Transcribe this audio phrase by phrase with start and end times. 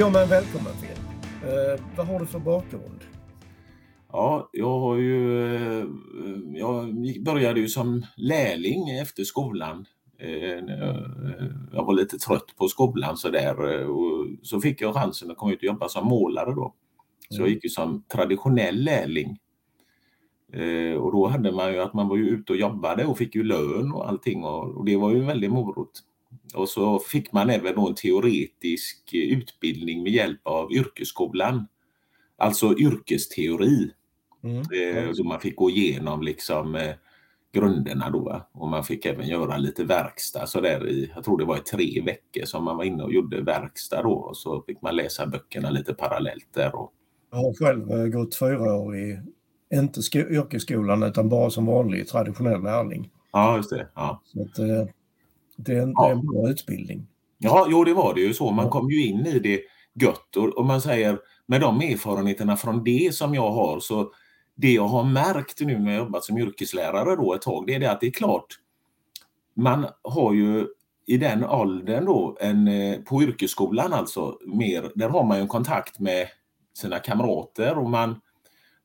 [0.00, 1.04] Ja, men välkommen Finn.
[1.50, 3.00] Eh, vad har du för bakgrund?
[4.12, 5.44] Ja, jag har ju...
[5.80, 5.84] eh,
[6.54, 9.86] Jag började ju som lärling efter skolan.
[10.18, 13.86] Eh, jag- eh, Jag var lite trött på skolan så där.
[13.90, 16.74] och Så fick jag chansen att komma ut och jobba som målare då.
[17.28, 19.38] Så jag gick ju som traditionell lärling.
[21.00, 23.42] Och då hade man ju att man var ju ute och jobbade och fick ju
[23.44, 25.90] lön och allting och och det var ju en väldig morot.
[26.54, 31.66] Och så fick man även en teoretisk utbildning med hjälp av yrkesskolan.
[32.36, 33.90] Alltså yrkesteori.
[34.44, 34.56] Mm.
[34.58, 36.94] Eh, Så man fick gå igenom liksom eh,
[37.52, 38.18] grunderna då.
[38.18, 38.48] va.
[38.52, 41.60] Och man fick även göra lite verkstad så där i, jag tror det var i
[41.60, 44.12] tre veckor som man var inne och gjorde verkstad då.
[44.12, 46.74] Och så fick man läsa böckerna lite parallellt där.
[46.74, 46.92] Och,
[47.30, 49.20] Jag har själv eh, gått fyra år i,
[49.74, 53.10] inte sko- yrkesskolan utan bara som vanlig traditionell lärling.
[53.32, 53.88] ja, just det.
[53.94, 54.22] Ja.
[54.24, 54.86] Så att, eh,
[55.64, 56.02] det, är en, Ja.
[56.04, 57.06] det är en bra utbildning.
[57.38, 58.50] ja, jo det var det ju så.
[58.50, 58.70] Man Ja.
[58.70, 59.60] kom ju in i det
[59.94, 60.36] gött.
[60.36, 64.12] Och, och man säger med de erfarenheterna från det som jag har så
[64.54, 67.80] det jag har märkt nu när jag jobbat som yrkeslärare då ett tag det är
[67.80, 68.46] det att det är klart
[69.54, 70.66] man har ju
[71.06, 75.48] i den åldern då, en, eh, på yrkesskolan alltså, mer, där har man ju en
[75.48, 76.26] kontakt med
[76.74, 78.20] sina kamrater och man,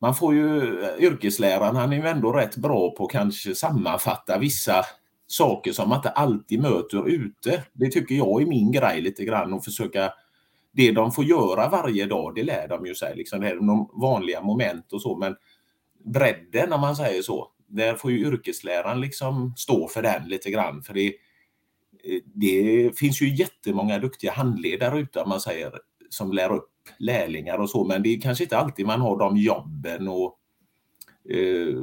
[0.02, 4.84] man får ju, yrkesläraren han är ju ändå rätt bra på att kanske sammanfatta vissa
[5.28, 7.64] saker som man inte alltid möter ute.
[7.73, 10.14] Det tycker jag är min grej lite grann att försöka
[10.72, 13.16] det de får göra varje dag, det lär de ju sig.
[13.16, 15.36] Liksom, det är de vanliga moment och så, men
[16.06, 20.84] bredden om man säger så, där får ju yrkesläraren liksom stå för den lite grann.
[20.84, 21.14] För det,
[22.23, 25.72] det finns ju jättemånga duktiga handledare ute om man säger
[26.10, 29.38] som lär upp lärlingar och så, men det är kanske inte alltid man har de
[29.38, 30.39] jobben och
[31.30, 31.82] eh,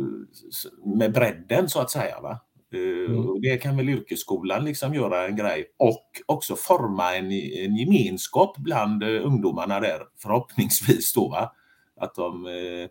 [0.84, 2.20] med bredden så att säga.
[2.20, 2.40] Va?
[2.74, 3.28] Eh, Mm.
[3.28, 8.56] och Det kan väl yrkesskolan liksom göra en grej och också forma en, en gemenskap
[8.58, 11.28] bland eh, ungdomarna där förhoppningsvis då.
[11.28, 11.52] Va?
[12.00, 12.88] Att de eh,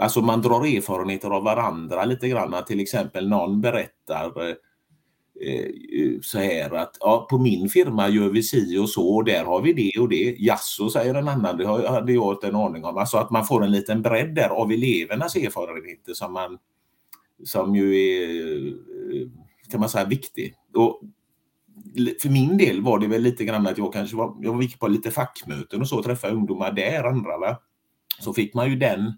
[0.00, 2.54] Alltså man drar erfarenheter av varandra lite grann.
[2.54, 4.32] Att Till exempel någon berättar
[6.22, 9.62] så här att ja, på min firma gör vi si och så och där har
[9.62, 10.36] vi det och det.
[10.38, 12.96] Jaså säger en annan, det har- hade jag inte en aning om.
[12.96, 16.58] Alltså att man får en liten bredd där av elevernas erfarenheter som, man,
[17.44, 19.28] som ju är eh,
[19.70, 20.54] kan man säga viktig.
[20.74, 21.00] Och
[22.22, 24.88] för min del var det väl lite grann att jag kanske var, jag gick på
[24.88, 27.60] lite fackmöten och så träffade ungdomar där, andra va.
[28.20, 29.12] Så fick man ju den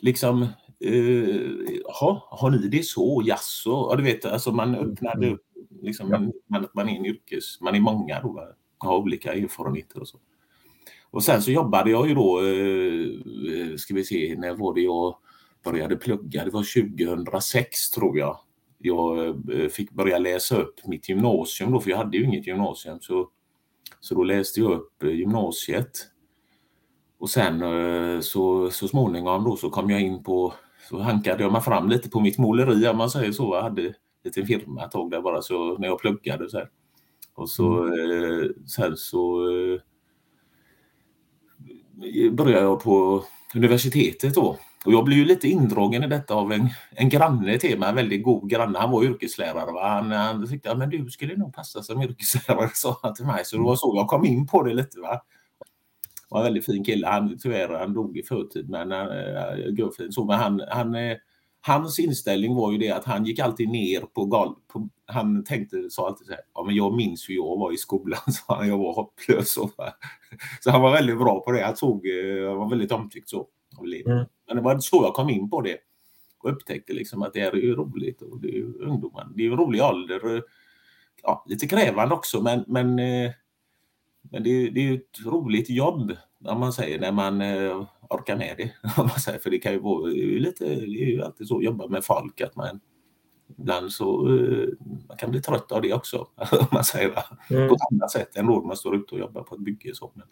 [0.00, 0.42] liksom,
[0.80, 1.40] eh,
[1.84, 3.22] "Jaha, har ni det så?
[3.24, 3.70] Jaså?
[3.90, 5.44] Ja, du vet, alltså man öppnade upp,
[5.82, 6.18] liksom, Ja.
[6.48, 8.42] man, man är en yrkes, man är många då, va?
[8.78, 10.18] har olika erfarenheter och så.
[11.10, 15.16] Och sen så jobbade jag ju då, eh, ska vi se, när var det jag
[15.64, 16.44] började plugga?
[16.44, 18.38] Det var 2006 tror jag.
[18.78, 23.00] Jag eh, fick börja läsa upp mitt gymnasium då, för jag hade ju inget gymnasium.
[23.00, 23.28] Så,
[24.00, 25.90] så då läste jag upp eh, gymnasiet.
[27.18, 30.54] Och sen eh, så, så småningom då så kom jag in på,
[30.88, 33.54] så hankade jag mig fram lite på mitt måleri om man säger så.
[33.54, 36.70] Jag hade en liten firma ett tag där bara så när jag pluggade så här.
[37.34, 39.40] Och så eh, sen så
[42.32, 43.24] började jag på
[43.54, 44.58] universitetet då.
[44.84, 47.94] Och jag blev ju lite indragen i detta av en, en granne till mig, en
[47.94, 48.78] väldigt god granne.
[48.78, 49.72] Han var yrkeslärare.
[49.72, 49.88] Va?
[49.88, 53.44] Han, han tyckte att men du skulle nog passa som yrkeslärare, sa han till mig.
[53.44, 55.00] Så det var så jag kom in på det lite.
[55.00, 55.20] Va?
[56.34, 57.06] var en väldigt fin kille.
[57.06, 60.24] Han, tyvärr han dog i förtid, men eh, han äh, så.
[60.24, 61.16] Men han, han, eh,
[61.60, 64.68] hans inställning var ju det att han gick alltid ner på golvet.
[64.68, 67.76] På, han tänkte, sa alltid så här, ja men jag minns hur jag var i
[67.76, 69.56] skolan, sa han, jag var hopplös.
[69.56, 69.70] Och,
[70.60, 71.64] så han var väldigt bra på det.
[71.64, 73.46] Han, tog, eh, han var väldigt omtyckt så.
[73.78, 73.84] av.
[74.06, 74.24] Mm.
[74.46, 75.78] Men det var så jag kom in på det
[76.42, 79.28] och upptäckte liksom att det är ju roligt och det är ju ungdomar.
[79.34, 80.42] Det är ju rolig ålder.
[81.22, 83.30] Ja, lite krävande också men, men eh,
[84.30, 86.12] men det, är- det är ju ett roligt jobb
[86.44, 88.72] om man säger när man eh, orkar med det.
[89.00, 89.38] Om man säger.
[89.38, 92.40] För det kan ju vara lite, det är ju alltid så att jobba med folk
[92.40, 92.80] att man
[93.58, 94.68] ibland så eh,
[95.08, 96.16] man kan bli trött av det också.
[96.36, 97.18] Om man säger?
[97.50, 97.68] Mm.
[97.68, 99.94] på annat sätt än då när man står ute och jobbar på ett bygge.
[99.94, 100.12] Så.
[100.14, 100.26] Men,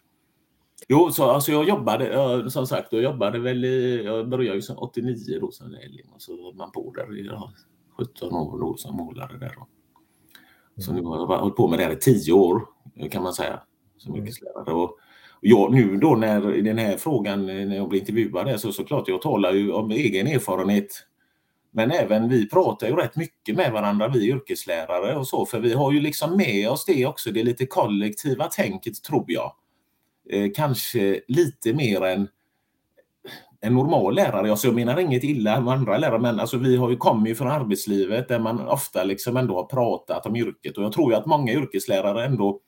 [0.87, 4.61] jo, så alltså jag jobbade, ja, som sagt, jag jobbade väl i, jag började ju
[4.61, 7.53] som 89 då som lärling och så var man på där i ja,
[7.97, 9.55] 17 år då som målare där.
[9.55, 9.67] Då.
[10.81, 12.61] Så nu har jag hållit på med det här i 10 år
[13.11, 13.61] kan man säga
[13.97, 14.23] som Mm.
[14.25, 14.73] yrkeslärare.
[14.73, 14.97] Och
[15.41, 19.07] jag, nu då när i den här frågan när jag blir intervjuad här, så såklart
[19.07, 21.05] jag talar ju om egen erfarenhet
[21.75, 25.73] men även vi pratar ju rätt mycket med varandra, vi yrkeslärare och så, för vi
[25.73, 29.51] har ju liksom med oss det också, det lite kollektiva tänket tror jag.
[30.29, 32.27] Eh, kanske lite mer än
[33.61, 34.51] en normal lärare.
[34.51, 37.35] Alltså jag menar inget illa med andra lärare, men alltså vi har ju kommit ju
[37.35, 41.17] från arbetslivet där man ofta liksom ändå har pratat om yrket och jag tror ju
[41.17, 42.59] att många yrkeslärare ändå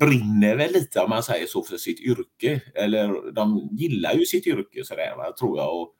[0.00, 2.60] brinner väl lite om man säger så för sitt yrke.
[2.74, 5.80] Eller de gillar ju sitt yrke sådär va, tror jag.
[5.80, 5.94] Och,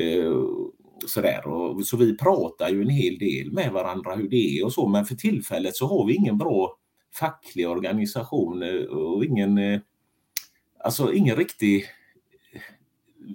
[0.00, 0.32] eh,
[1.06, 1.46] sådär.
[1.46, 4.88] Och, så vi pratar ju en hel del med varandra hur det är och så
[4.88, 6.76] men för tillfället så har vi ingen bra
[7.18, 9.80] facklig organisation eh, och ingen, eh,
[10.84, 11.84] alltså ingen riktig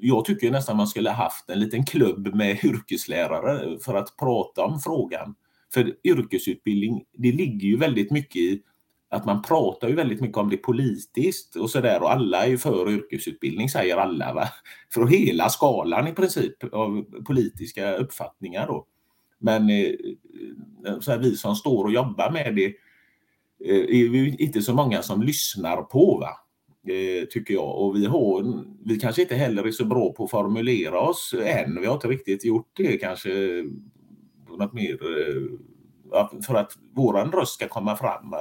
[0.02, 4.80] jag tycker nästan man skulle haft en liten klubb med yrkeslärare för att prata om
[4.80, 5.36] frågan.
[5.74, 8.62] För yrkesutbildning, det ligger ju väldigt mycket i
[9.10, 12.58] att man pratar ju väldigt mycket om det politiskt och sådär och alla är ju
[12.58, 14.34] för yrkesutbildning säger alla.
[14.34, 14.50] Va?
[14.94, 18.86] För hela skalan i princip av politiska uppfattningar då.
[19.40, 19.94] Men eh,
[21.00, 22.74] så här, vi som står och jobbar med det
[23.66, 26.18] är ju inte så många som lyssnar på.
[26.18, 26.30] Va?
[26.94, 27.78] Eh, tycker jag.
[27.78, 31.82] Och vi, har, vi kanske inte heller är så bra på att formulera oss än.
[31.82, 33.30] Vi har inte riktigt gjort det kanske
[34.58, 34.98] något mer
[36.46, 38.32] för att våran röst ska komma fram.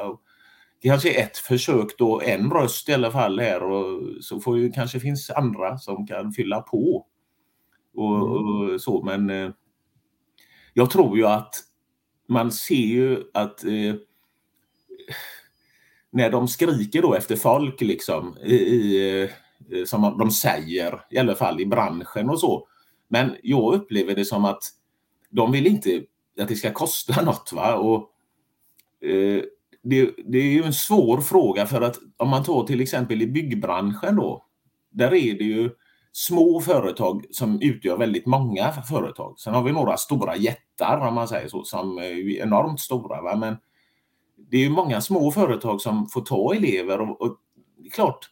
[0.82, 4.58] Det kanske är ett försök då, en röst i alla fall här och så får
[4.58, 7.06] ju kanske finns andra som kan fylla på.
[7.94, 8.72] Och, mm.
[8.72, 9.50] och så men eh,
[10.74, 11.54] jag tror ju att
[12.28, 13.94] man ser ju att eh,
[16.10, 19.22] när de skriker då efter folk liksom i, i,
[19.72, 22.68] eh, som de säger i alla fall i branschen och så.
[23.08, 24.62] Men jag upplever det som att
[25.30, 26.02] de vill inte
[26.40, 27.52] att det ska kosta något.
[27.52, 27.74] Va?
[27.74, 28.10] Och,
[29.08, 29.42] eh,
[29.82, 33.26] det, det, är ju en svår fråga för att om man tar till exempel i
[33.26, 34.44] byggbranschen då.
[34.90, 35.70] Där är det ju
[36.12, 39.38] små företag som utgör väldigt många företag.
[39.38, 43.22] Sen har vi några stora jättar om man säger så som är enormt stora.
[43.22, 43.36] Va?
[43.36, 43.56] Men
[44.50, 47.36] det är ju många små företag som får ta elever och, och
[47.76, 48.30] det är klart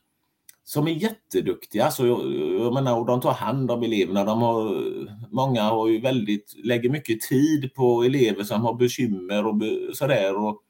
[0.64, 1.90] som är jätteduktiga.
[1.90, 4.24] Så jag, jag menar, och de tar hand om eleverna.
[4.24, 4.84] De har,
[5.30, 9.62] många har ju väldigt, lägger mycket tid på elever som har bekymmer och
[9.96, 10.36] sådär.
[10.36, 10.62] Och,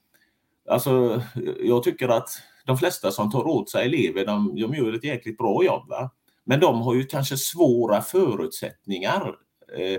[0.71, 1.23] alltså,
[1.61, 2.29] jag tycker att
[2.67, 5.89] de flesta som tar åt sig elever, de, de gör ett jäkligt bra jobb.
[5.89, 6.11] Va?
[6.45, 9.35] Men de har ju kanske svåra förutsättningar.
[9.79, 9.99] Eh,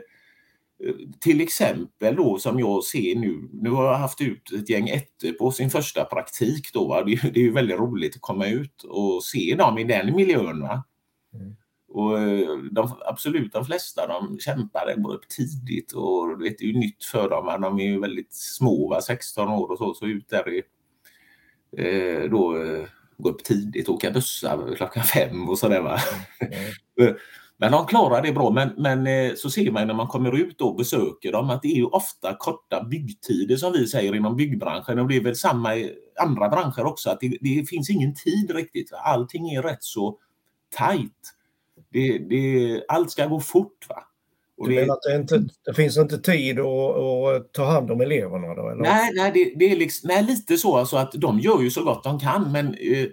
[1.20, 5.32] till exempel då som jag ser nu, nu har jag haft ut ett gäng ettor
[5.32, 6.88] på sin första praktik då.
[6.88, 7.04] Va?
[7.04, 10.62] Det, är ju väldigt roligt att komma ut och se dem i den miljön.
[10.62, 10.84] Va?
[11.34, 11.56] Mm.
[11.90, 16.80] Och eh, de, absolut de flesta de kämpar, går upp tidigt och det är ju
[16.80, 17.46] nytt för dem.
[17.46, 17.58] Va?
[17.58, 19.02] De är ju väldigt små, va?
[19.02, 20.64] 16 år och så, så ut där i,
[21.78, 22.86] eh, då, eh,
[23.18, 25.82] gå upp tidigt, åka bussar klockan fem och sådär.
[25.82, 26.00] Va?
[27.00, 27.16] Mm.
[27.60, 28.50] Men de klarar det bra.
[28.50, 31.68] Men, men eh, så ser man när man kommer ut och besöker dem att det
[31.68, 35.00] är ofta korta byggtider som vi säger inom byggbranschen.
[35.00, 37.10] Och det är väl samma i andra branscher också.
[37.10, 38.92] att Det, det finns ingen tid riktigt.
[38.94, 40.18] Allting är rätt så
[40.78, 41.34] tajt.
[41.90, 43.86] Det, det, allt ska gå fort.
[43.90, 44.04] Va?
[44.58, 48.56] Och du menar att det, inte, det finns inte tid att, ta hand om eleverna?
[48.56, 48.82] Då, eller?
[48.82, 51.84] Nej, nej, det, det är liksom, nej, lite så alltså att de gör ju så
[51.84, 53.08] gott de kan men Eh,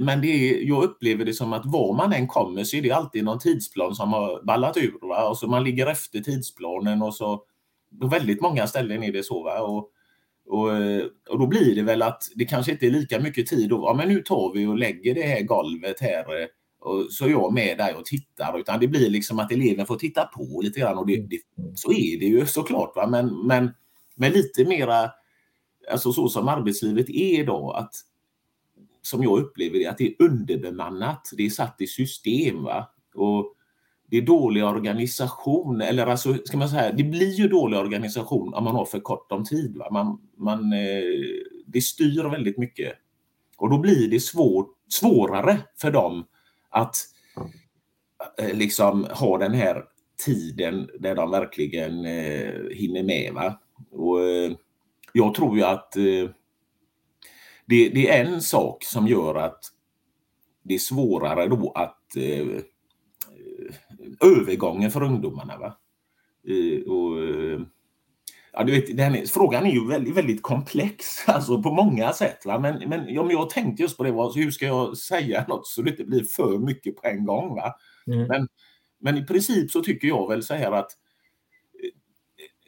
[0.00, 2.90] men det är, jag upplever det som att var man än kommer så är det
[2.90, 4.98] alltid någon tidsplan som har ballat ur.
[5.08, 5.28] Va?
[5.28, 7.42] Och så man ligger efter tidsplanen och så
[8.00, 9.42] på väldigt många ställen är det så.
[9.42, 9.60] Va?
[9.60, 9.90] Och,
[10.46, 10.70] och,
[11.30, 13.72] och då blir det väl att det kanske inte är lika mycket tid.
[13.72, 16.46] Och, ja, men nu tar vi och lägger det här golvet här eh,
[16.80, 18.58] och så är jag med där och tittar.
[18.58, 20.98] Utan det blir liksom att eleven får titta på lite grann.
[20.98, 21.38] Och det, det,
[21.74, 22.96] så är det ju såklart.
[22.96, 23.06] Va?
[23.06, 23.70] Men, men,
[24.16, 25.10] men lite mera,
[25.92, 27.94] alltså så som arbetslivet är idag, att
[29.06, 31.30] som jag upplever det, att det är underbemannat.
[31.36, 32.62] Det är satt i system.
[32.62, 32.90] Va?
[33.14, 33.54] Och
[34.10, 38.64] det är dålig organisation, eller alltså, ska man säga, det blir ju dålig organisation om
[38.64, 39.76] man har för kort om tid.
[39.76, 39.88] Va?
[39.90, 41.02] Man, man, eh,
[41.66, 42.92] det styr väldigt mycket.
[43.56, 46.26] Och då blir det svår, svårare för dem
[46.70, 46.96] att
[48.38, 49.84] eh, liksom ha den här
[50.24, 53.32] tiden där de verkligen eh, hinner med.
[53.34, 53.60] Va?
[53.90, 54.52] Och, eh,
[55.12, 56.30] jag tror ju att eh,
[57.66, 59.60] det, det, är en sak som gör att
[60.62, 62.62] det är svårare då att eh,
[64.20, 65.58] övergången för ungdomarna.
[65.58, 65.78] Va?
[66.48, 67.60] Eh, och, eh,
[68.52, 72.46] ja, du vet, den är, frågan är ju väldigt, väldigt komplex alltså på många sätt.
[72.46, 72.58] Va?
[72.58, 75.82] Men, men om jag tänkte just på det, var, hur ska jag säga något så
[75.82, 77.54] det inte blir för mycket på en gång?
[77.54, 77.74] Va?
[78.06, 78.26] Mm.
[78.28, 78.48] Men,
[79.00, 80.90] men i princip så tycker jag väl så här att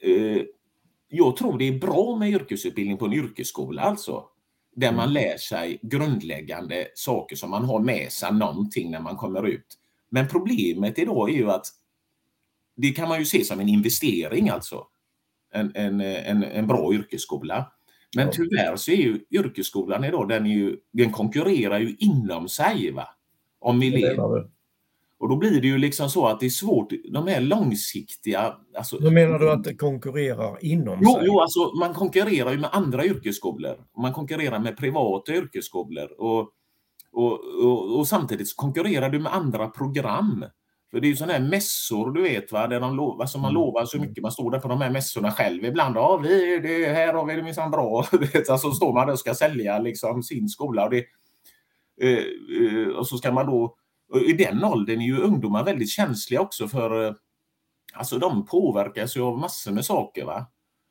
[0.02, 0.42] eh, eh
[1.08, 4.24] jag tror det är bra med yrkesutbildning på en yrkesskola alltså
[4.76, 5.14] där man mm.
[5.14, 9.78] lär sig grundläggande saker som man har med sig någonting när man kommer ut.
[10.10, 11.66] Men problemet idag är ju att
[12.76, 14.86] det kan man ju se som en investering alltså.
[15.52, 17.72] En, en, en, en bra yrkesskola.
[18.16, 22.90] Men tyvärr så är ju yrkesskolan idag, den, är ju, den konkurrerar ju inom sig
[22.90, 23.08] va?
[23.58, 24.50] om elever.
[25.26, 28.54] Och då blir det ju liksom så att det är svårt, de här långsiktiga...
[28.76, 31.22] Alltså, Hur menar du att det konkurrerar inom jo, sig?
[31.24, 33.76] Jo, alltså man konkurrerar ju med andra yrkesskolor.
[34.02, 36.20] Man konkurrerar med privata yrkesskolor.
[36.20, 36.50] Och,
[37.12, 40.44] och, och, och samtidigt så konkurrerar du med andra program.
[40.90, 43.50] För det är ju sådana här mässor, du vet, va, där de lovar, alltså man
[43.50, 43.62] Mm.
[43.62, 44.22] lovar så mycket.
[44.22, 45.96] Man står där på de här mässorna själv ibland.
[45.96, 48.06] Ja, vi, det, här har vi det minsann bra.
[48.10, 50.84] Du vet, alltså står man där och ska sälja liksom, sin skola.
[50.84, 51.04] Och, det,
[52.00, 52.24] eh,
[52.82, 53.76] eh, och så ska man då...
[54.12, 57.06] Och I den åldern är ju ungdomar väldigt känsliga också för...
[57.06, 57.14] eh,
[57.94, 60.24] Alltså de påverkas ju av massor med saker.
[60.24, 60.46] va.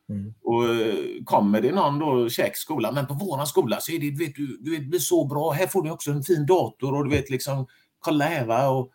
[0.10, 0.34] Mm.
[0.43, 0.95] Och eh,
[1.25, 4.36] kommer det någon då käk skola, men på våran skola så är det, du vet,
[4.36, 5.51] du, du vet, det blir så bra.
[5.51, 7.67] Här får du också en fin dator och du vet liksom,
[8.00, 8.69] kolla här va.
[8.69, 8.91] Och,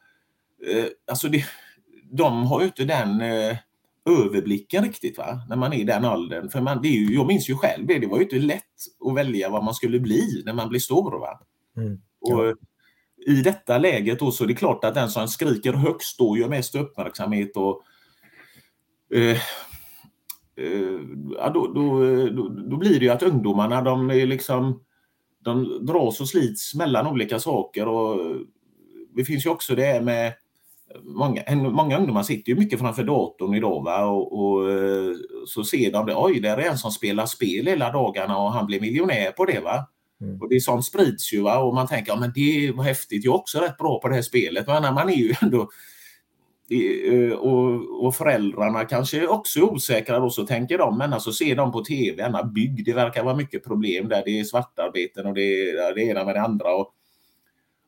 [0.69, 1.45] eh, alltså det,
[2.13, 3.57] de har ju inte den eh,
[4.11, 6.51] överblicken riktigt va, när man är i den åldern.
[6.51, 8.65] För man, det är ju, jag minns ju själv det, det var ju inte lätt
[9.09, 11.19] att välja vad man skulle bli när man blir stor.
[11.21, 11.41] Va?
[11.77, 12.01] Mm.
[12.21, 12.55] Och eh,
[13.27, 16.49] i detta läget då så är det klart att den som skriker högst då gör
[16.49, 17.83] mest uppmärksamhet och
[19.15, 19.39] eh,
[20.57, 21.01] eh,
[21.37, 22.01] ja, då, då,
[22.31, 24.85] då, då blir det ju att ungdomarna de är liksom
[25.45, 28.37] de dras och slits mellan olika saker och
[29.17, 30.33] det finns ju också det med
[31.03, 34.05] Många, många ungdomar sitter ju mycket framför datorn idag va?
[34.05, 35.15] Och, och eh,
[35.47, 38.67] så ser de det, oj där är en som spelar spel hela dagarna och han
[38.67, 39.87] blir miljonär på det va.
[40.21, 40.41] Mm.
[40.41, 41.59] Och det sånt sprids ju va?
[41.59, 44.15] och man tänker, ja men det var häftigt, jag är också rätt bra på det
[44.15, 44.67] här spelet.
[44.67, 45.71] Men man är ju ändå
[46.71, 51.57] eh, och, och föräldrarna kanske också är osäkra då så tänker de, men alltså ser
[51.57, 55.35] de på tv, denna bygg, det verkar vara mycket problem där, det är svartarbeten och
[55.35, 56.75] det är det ena med det andra.
[56.75, 56.95] Och,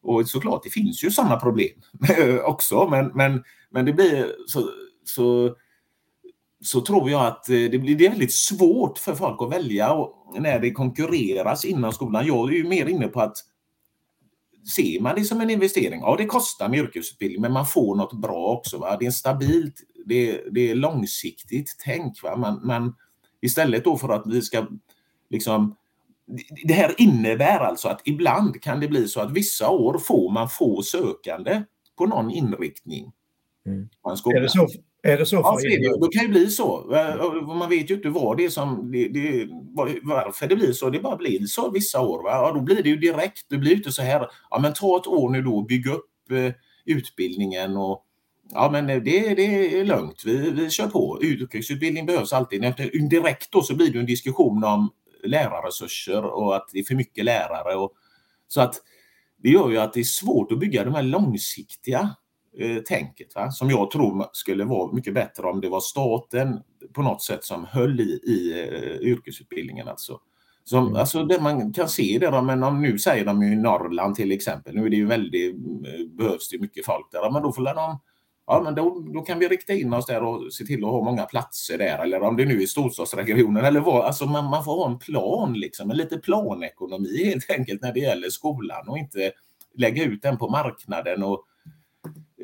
[0.02, 1.80] och såklart, det finns ju sådana problem
[2.44, 4.70] också, men, men, men det blir så,
[5.04, 5.56] så,
[6.62, 10.06] så tror jag att eh, det blir det är väldigt svårt för folk att välja
[10.38, 12.26] när det konkurreras inom skolan.
[12.26, 13.36] Jag är ju mer inne på att
[14.76, 18.12] ser man det som en investering, ja det kostar med yrkesutbildning men man får något
[18.12, 18.78] bra också.
[18.78, 18.96] Va?
[19.00, 19.74] Det är stabilt,
[20.06, 22.22] det är, det är långsiktigt tänk.
[22.22, 22.36] Va?
[22.36, 22.94] Man, man,
[23.40, 24.66] istället då för att vi ska
[25.30, 25.76] liksom
[26.64, 30.48] det här innebär alltså att ibland kan det bli så att vissa år får man
[30.48, 31.62] få sökande
[31.98, 33.12] på någon inriktning.
[33.66, 33.88] Mm.
[34.02, 34.36] på en skola.
[34.36, 34.68] Är det så,
[35.02, 36.06] är det så Ja, för det.
[36.06, 36.68] Det kan ju bli så.
[37.20, 40.72] Och Man vet ju inte vad det är som, det, det, var- varför det blir
[40.72, 40.90] så.
[40.90, 42.22] Det bara blir så vissa år.
[42.22, 42.30] Va?
[42.30, 43.46] Ja, då blir det ju direkt.
[43.48, 45.92] Det blir ju inte så här, ja men ta ett år nu då och bygga
[45.92, 46.52] upp eh,
[46.84, 48.06] utbildningen och
[48.54, 51.18] Ja men det, det är lugnt, vi, vi kör på.
[51.22, 52.60] Yrkesutbildning behövs alltid.
[52.60, 54.90] När- Direkt då så blir det en diskussion om
[55.24, 57.74] lärarresurser och att det är för mycket lärare.
[57.74, 57.92] Och,
[58.48, 58.74] så att
[59.42, 62.16] det gör ju att det är svårt att bygga de här långsiktiga
[62.58, 63.34] eh, tänket.
[63.34, 63.50] Va?
[63.50, 66.60] Som jag tror skulle vara mycket bättre om det var staten
[66.92, 69.88] på något sätt som höll i, i eh, yrkesutbildningen.
[69.88, 70.20] Alltså.
[70.64, 70.96] Som, Mm.
[70.96, 74.14] alltså det man kan se det, då, men om nu säger de ju i Norrland
[74.14, 77.52] till exempel, nu är det ju väldigt, eh, behövs det mycket folk där, men då
[77.52, 77.98] får de
[78.46, 81.04] Ja, men då, då kan vi rikta in oss där och se till att ha
[81.04, 81.98] många platser där.
[81.98, 84.04] Eller om det nu är storstadsregionen eller vad.
[84.04, 88.00] Alltså man, man får ha en plan, liksom, en lite planekonomi helt enkelt när det
[88.00, 89.32] gäller skolan och inte
[89.74, 91.44] lägga ut den på marknaden och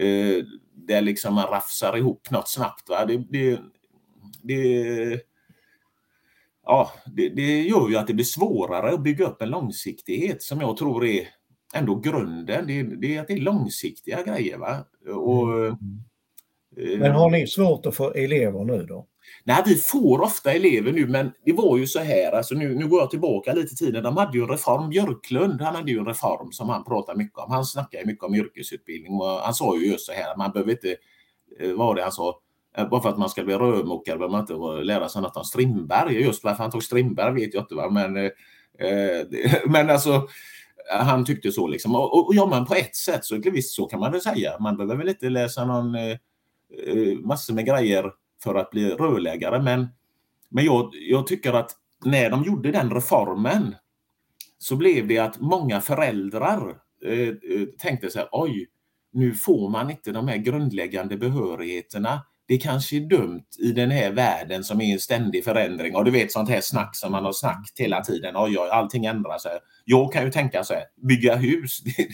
[0.01, 2.89] eh, där liksom man rafsar ihop något snabbt.
[2.89, 3.05] Va?
[3.07, 3.61] Det, det,
[4.43, 5.21] det,
[6.65, 10.61] ja, det, det gör ju att det blir svårare att bygga upp en långsiktighet som
[10.61, 11.29] jag tror är
[11.75, 12.67] ändå grunden.
[12.67, 14.59] Det, det är att det är långsiktiga grejer.
[14.59, 14.85] Va?
[15.15, 15.75] Och, eh,
[16.99, 19.07] Men har ni svårt att få elever nu då?
[19.45, 22.89] Nej, vi får ofta elever nu, men det var ju så här, alltså nu, nu
[22.89, 25.99] går jag tillbaka lite i tiden, de hade ju en reform, Björklund, han hade ju
[25.99, 27.51] en reform som han pratade mycket om.
[27.51, 30.97] Han snackade mycket om yrkesutbildning och han sa ju just så här, man behöver inte,
[31.61, 32.41] eh, vad var det han sa,
[32.77, 35.45] eh, bara för att man ska bli rörmokare behöver man inte lära sig något om
[35.45, 36.23] Strindberg.
[36.23, 37.91] Just varför han tog Strindberg vet jag inte, va?
[37.91, 38.31] men, eh,
[38.79, 39.27] eh
[39.67, 40.29] men alltså
[40.91, 41.95] han tyckte så liksom.
[41.95, 44.59] Och, och ja, men på ett sätt så visst så kan man väl säga.
[44.61, 46.17] Man behöver väl inte läsa någon eh,
[46.87, 49.63] eh, massor med grejer för att bli rörläggare.
[49.63, 49.89] Men,
[50.49, 51.71] men jag, jag tycker att
[52.05, 53.75] när de gjorde den reformen
[54.59, 58.67] så blev det att många föräldrar eh, eh tänkte så här, oj,
[59.13, 62.25] nu får man inte de här grundläggande behörigheterna.
[62.47, 65.97] Det kanske är dumt i den här världen som är en ständig förändring.
[65.97, 68.35] Och du vet sånt här snack som man har snackat hela tiden.
[68.37, 69.53] Oj, oj, allting ändrar sig.
[69.85, 72.09] Jag kan ju tänka så här, bygga hus, det,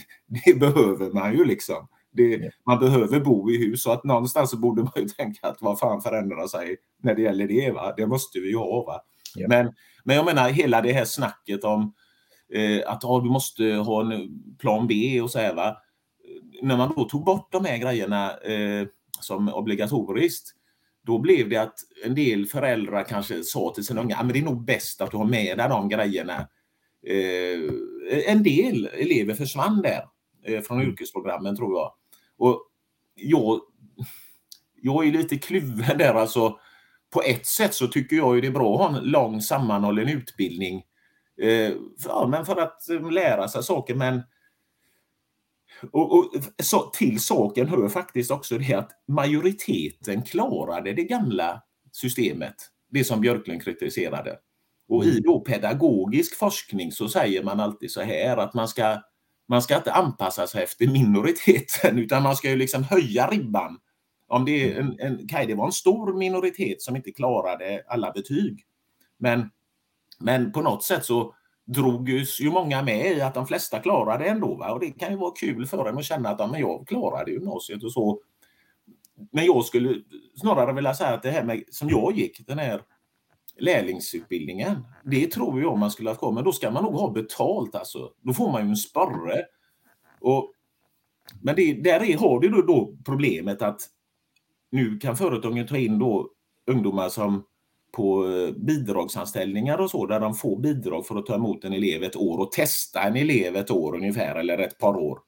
[0.45, 1.87] det behöver man ju liksom.
[2.15, 2.51] Det.
[2.65, 5.79] Man behöver bo i hus så att någonstans så borde man ju tänka att vad
[5.79, 7.71] fan förändrar sig när det gäller det.
[7.71, 7.93] Va?
[7.97, 8.83] Det måste vi ju ha.
[8.85, 9.01] Va?
[9.35, 9.47] Ja.
[9.47, 11.93] Men, men jag menar hela det här snacket om
[12.53, 14.29] eh, att ah, du måste ha en
[14.59, 15.53] plan B och så här.
[15.53, 15.77] Va?
[16.61, 18.87] När man då tog bort de här grejerna eh,
[19.21, 20.55] som obligatoriskt
[21.05, 24.43] då blev det att en del föräldrar kanske sa till sina unga att det är
[24.43, 26.47] nog bäst att du har med dig de grejerna.
[27.07, 30.05] Eh, en del elever försvann där
[30.45, 30.89] eh, från Mm.
[30.89, 31.93] yrkesprogrammen tror jag.
[32.37, 32.61] Och
[33.15, 33.61] jag,
[34.81, 36.59] jag är lite kluven där alltså.
[37.09, 40.09] På ett sätt så tycker jag ju det är bra att ha en lång sammanhållen
[40.09, 40.83] utbildning.
[41.41, 44.21] Eh, för, ja, men för att lära sig saker men
[45.91, 51.61] och, och så, till saken hör faktiskt också det att majoriteten klarade det gamla
[51.91, 52.55] systemet.
[52.89, 54.37] Det som Björklund kritiserade.
[54.87, 55.23] Och i mm.
[55.23, 59.01] då pedagogisk forskning så säger man alltid så här att man ska,
[59.47, 63.79] man ska inte anpassa sig efter minoriteten utan man ska ju liksom höja ribban.
[64.27, 68.11] Om det, är en, en, okay, det var en stor minoritet som inte klarade alla
[68.11, 68.65] betyg.
[69.17, 69.49] Men,
[70.19, 71.35] men på något sätt så
[71.65, 74.55] drogs ju många med i att de flesta klarade ändå.
[74.55, 74.71] Va?
[74.71, 77.31] Och det kan ju vara kul för en att känna att ja, men jag klarade
[77.31, 78.19] gymnasiet och så.
[79.31, 80.01] Men jag skulle
[80.41, 82.81] snarare vilja säga att det här med, som jag gick, den här
[83.59, 87.75] lärlingsutbildningen, det tror jag man skulle ha kvar, men då ska man nog ha betalt
[87.75, 88.11] alltså.
[88.21, 89.45] Då får man ju en sporre.
[90.21, 90.51] Och,
[91.41, 93.81] men det, där är, har du då, då problemet att
[94.71, 96.29] nu kan företagen ta in då
[96.67, 97.43] ungdomar som
[97.91, 102.03] på eh, bidragsanställningar och så där de får bidrag för att ta emot en elev
[102.03, 105.19] ett år och testa en elev ett år ungefär eller ett par år.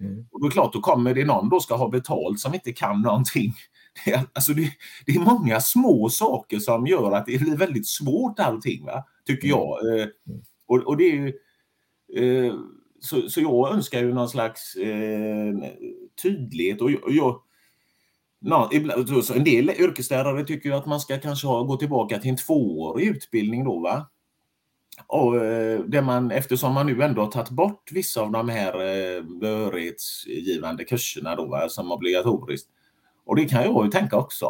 [0.00, 0.26] Mm.
[0.30, 3.02] Och då är klart, då kommer det någon då ska ha betalt som inte kan
[3.02, 3.52] någonting.
[4.04, 4.72] Det är, alltså det,
[5.06, 9.04] det är många små saker som gör att det blir väldigt svårt allting, va?
[9.26, 9.58] tycker mm.
[9.58, 10.00] jag.
[10.00, 10.06] Eh.
[10.66, 11.28] Och, och det är ju,
[12.16, 12.54] eh,
[13.00, 14.74] så, så jag önskar ju någon slags
[16.22, 17.40] tydlighet och jag,
[18.42, 18.68] No,
[19.34, 23.64] en del yrkeslärare tycker att man ska kanske ha, gå tillbaka till en tvåårig utbildning
[23.64, 24.10] då va.
[25.06, 28.74] Och, eh, det man, eftersom man nu ändå har tagit bort vissa av de här
[28.74, 32.68] eh, behörighetsgivande kurserna då va, som obligatoriskt.
[33.30, 34.46] Och det kan jag ju tänka också,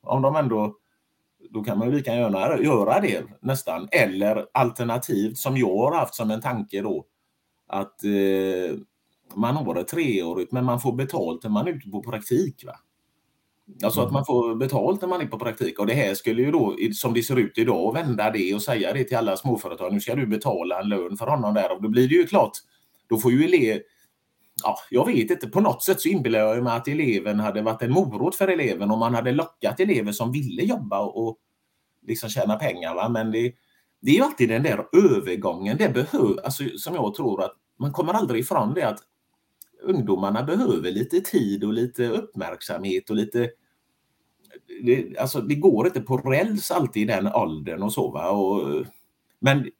[0.00, 0.76] om de ändå
[1.50, 3.88] då kan man ju lika gärna göra det nästan.
[3.92, 7.04] Eller alternativt som jag har haft som en tanke då
[7.66, 8.76] att eh,
[9.34, 12.64] man har det treårigt men man får betalt när man är ute på praktik.
[12.66, 12.72] Va?
[13.84, 14.14] Alltså att mm.
[14.14, 17.14] man får betalt när man är på praktik och det här skulle ju då, som
[17.14, 19.92] det ser ut idag, vända det och säga det till alla småföretag.
[19.92, 22.52] Nu ska du betala en lön för honom där och då blir det ju klart,
[23.08, 23.80] då får ju elev...
[24.62, 27.82] Ja, jag vet inte, på något sätt så inbillar jag mig att eleven hade varit
[27.82, 31.38] en morot för eleven om man hade lockat elever som ville jobba och
[32.06, 32.94] liksom tjäna pengar.
[32.94, 33.08] Va?
[33.08, 33.52] Men det,
[34.00, 37.92] det är ju alltid den där övergången, det behöver, alltså, som jag tror att man
[37.92, 38.98] kommer aldrig ifrån det att
[39.82, 43.50] ungdomarna behöver lite tid och lite uppmärksamhet och lite
[44.82, 48.10] det, alltså, det går inte på räls alltid i den åldern och så.
[48.10, 48.30] Va?
[48.30, 48.86] Och,
[49.38, 49.70] men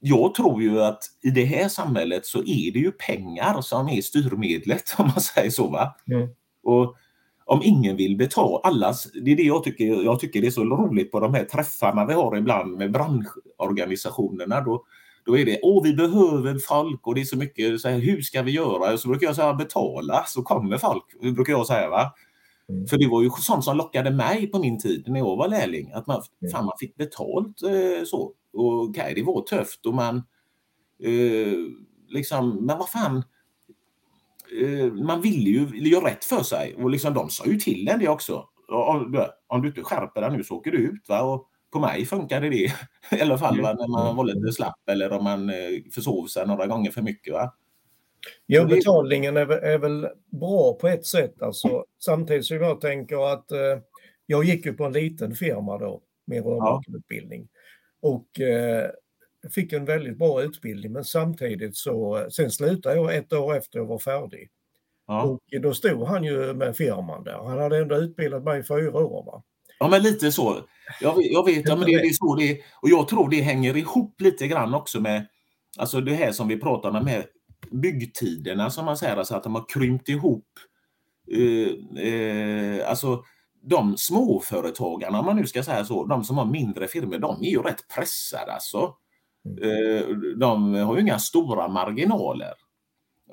[0.00, 4.00] jag tror ju att i det här samhället så är det ju pengar som är
[4.00, 5.66] styrmedlet om man säger så.
[5.66, 5.96] Va?
[6.10, 6.28] Mm.
[6.62, 6.96] Och
[7.44, 10.64] om ingen vill betala, allas, det är det jag tycker, jag tycker det är så
[10.64, 14.60] roligt på de här träffarna vi har ibland med branschorganisationerna.
[14.60, 14.84] Då,
[15.24, 18.22] då är det, åh vi behöver folk och det är så mycket, så här, hur
[18.22, 18.98] ska vi göra?
[18.98, 21.90] Så brukar jag säga betala så kommer folk, brukar jag säga.
[21.90, 22.12] Va?
[22.68, 22.86] Mm.
[22.86, 25.92] För det var ju sånt som lockade mig på min tid när jag var lärling.
[25.92, 26.52] Att man, mm.
[26.52, 28.32] fan, man fick betalt eh, så.
[28.52, 30.16] Och okay, det var tufft och man
[31.02, 31.54] eh,
[32.08, 33.22] liksom, men vad fan.
[34.62, 37.98] Eh, man ville ju göra rätt för sig och liksom, de sa ju till en
[37.98, 38.44] det också.
[38.68, 41.08] Om, om du inte skärper dig nu så åker du ut.
[41.08, 41.22] Va?
[41.22, 42.72] Och på mig funkade det
[43.10, 43.72] i alla fall va?
[43.72, 45.56] när man var lite slapp eller om man eh,
[45.94, 47.32] försov sig några gånger för mycket.
[47.32, 47.54] Va?
[48.46, 51.42] Jo, betalningen är, är väl bra på ett sätt.
[51.42, 53.78] Alltså, samtidigt som jag tänker att eh,
[54.26, 57.48] jag gick ju på en liten firma då med rörmokarutbildning
[58.00, 58.90] och eh,
[59.54, 63.86] fick en väldigt bra utbildning men samtidigt så sen slutade jag ett år efter jag
[63.86, 64.50] var färdig.
[65.06, 65.22] Ja.
[65.22, 67.38] Och då stod han ju med firman där.
[67.44, 69.24] Han hade ändå utbildat mig i fyra år.
[69.24, 69.42] Va?
[69.78, 70.60] Ja, men lite så.
[71.00, 73.76] Jag, jag vet, ja, men det, det är så det Och jag tror det hänger
[73.76, 75.26] ihop lite grann också med
[75.78, 77.24] alltså det här som vi pratar om med
[77.70, 80.46] byggtiderna som man säger, alltså att de har krympt ihop.
[81.32, 83.24] Eh, eh, alltså
[83.62, 87.50] de småföretagarna, om man nu ska säga så, de som har mindre firmor, de är
[87.50, 88.94] ju rätt pressade alltså.
[89.44, 89.62] Mm.
[89.62, 92.54] Eh, de har ju inga stora marginaler.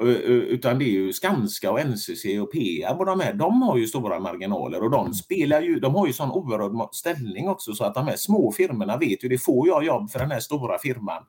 [0.02, 3.62] Eh, eh, utan det är ju Skanska och NCC och Peab och de här, de
[3.62, 5.14] har ju stora marginaler och de mm.
[5.14, 8.98] spelar ju, de har ju sån oerhörd ställning också så att de här små firmorna
[8.98, 11.24] vet ju, det får jag jobb för den här stora firman.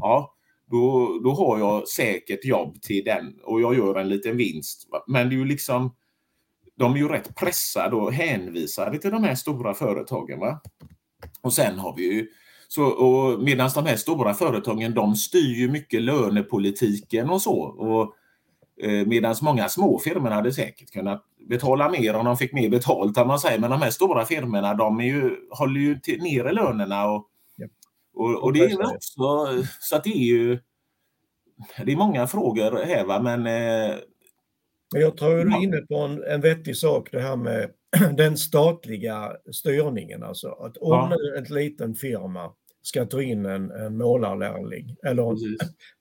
[0.00, 0.34] Ja,
[0.70, 4.88] då, då har jag säkert jobb till den och jag gör en liten vinst.
[5.06, 5.94] Men det är ju liksom,
[6.82, 10.38] de är ju rätt pressade och hänvisade till de här stora företagen.
[10.38, 10.60] Va?
[11.40, 12.28] Och sen har vi ju
[12.68, 17.60] så, medan de här stora företagen de styr ju mycket lönepolitiken och så.
[17.62, 18.14] Och,
[18.84, 23.16] eh, medan många små firmor hade säkert kunnat betala mer om de fick mer betalt.
[23.16, 23.58] man säger.
[23.58, 27.28] Men de här stora firmorna de är ju, håller ju till, nere lönerna och
[28.14, 29.48] och, och det är också,
[29.80, 30.58] så att det är ju,
[31.84, 33.96] det är många frågor här va, men eh,
[34.92, 37.70] Men jag tror du är inne på en, en vettig sak det här med
[38.16, 40.22] den statliga styrningen.
[40.22, 41.16] Alltså att om ja.
[41.38, 42.52] en liten firma
[42.82, 45.38] ska ta in en, en målarlärling eller en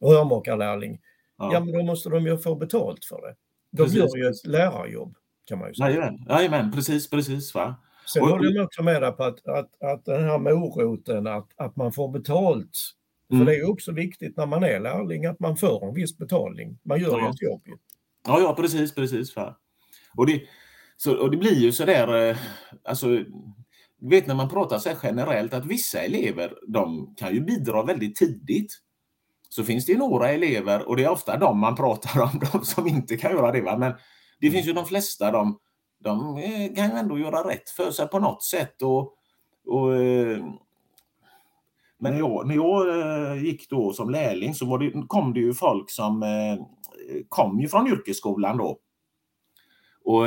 [0.10, 1.00] rörmokarlärling,
[1.38, 1.54] ja.
[1.54, 3.36] ja men då måste de ju få betalt för det.
[3.72, 3.98] De precis.
[3.98, 5.90] gör ju ett lärarjobb kan man ju säga.
[5.90, 7.56] Jajamän, Jajamän precis, precis.
[7.56, 7.76] Va?
[8.14, 11.76] Sen håller jag också med dig på att, att, att den här moroten, att, att
[11.76, 12.78] man får betalt.
[13.28, 13.48] För mm.
[13.48, 16.80] det är också viktigt när man är lärling att man får en viss betalning.
[16.84, 17.26] Man gör ja.
[17.26, 17.62] ju ett jobb.
[18.28, 19.36] Ja, ja precis, precis.
[19.36, 19.58] Va?
[20.18, 20.42] Och, det,
[20.98, 22.38] så, och det blir ju så där, eh,
[22.84, 23.08] alltså,
[24.00, 27.84] du vet när man pratar så här generellt att vissa elever de kan ju bidra
[27.84, 28.74] väldigt tidigt.
[29.50, 32.66] Så finns det ju några elever, och det är ofta de man pratar om, de
[32.66, 33.62] som inte kan göra det.
[33.62, 33.78] Va?
[33.78, 33.94] Men
[34.40, 35.60] det finns ju de flesta, de,
[36.04, 38.82] de eh, kan ju ändå göra rätt för sig på något sätt.
[38.82, 39.14] Och,
[39.66, 40.46] och eh,
[42.02, 45.54] eh, men jag, när jag eh, gick då som lärling så det, kom det ju
[45.54, 46.24] folk som
[47.30, 48.80] kom ju från yrkesskolan då.
[50.04, 50.26] Och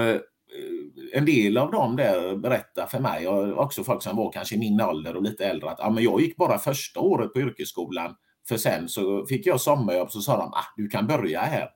[1.13, 4.81] en del av dem där berättar för mig, och också folk som var kanske min
[4.81, 8.15] ålder och lite äldre, att ja, men jag gick bara första året på yrkesskolan
[8.49, 11.69] för sen så fick jag sommarjobb så sa de ah, du kan börja här.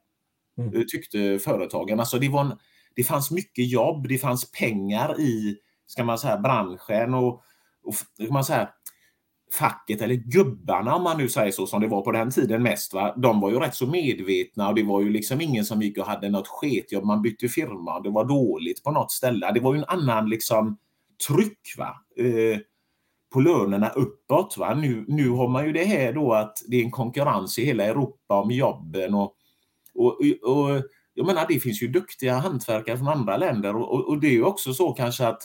[0.59, 0.85] Mm.
[0.89, 2.01] Tyckte företagen.
[2.01, 2.59] Alltså det, var en,
[2.97, 5.57] det fanns mycket jobb, det fanns pengar i
[5.87, 7.43] ska man säga, branschen och,
[7.85, 7.95] och
[8.31, 8.69] man säga,
[9.53, 12.95] facket eller gubbarna om man nu säger så som det var på den tiden mest.
[12.95, 13.15] Va?
[13.17, 16.07] De var ju rätt så medvetna och det var ju liksom ingen som gick och
[16.07, 17.05] hade något sketjobb.
[17.05, 19.53] Man bytte firma och det var dåligt på något ställe.
[19.53, 20.79] Det var ju en annan liksom
[21.29, 21.97] tryck va?
[22.17, 22.59] Eh,
[23.33, 24.57] på lönerna uppåt.
[24.59, 24.75] Va?
[24.75, 27.85] Nu, nu har man ju det här då att det är en konkurrens i hela
[27.85, 29.35] Europa om jobben och,
[29.95, 30.83] och, och
[31.15, 34.45] jag menar det finns ju duktiga hantverkare från andra länder och, och det är ju
[34.45, 35.43] också så kanske att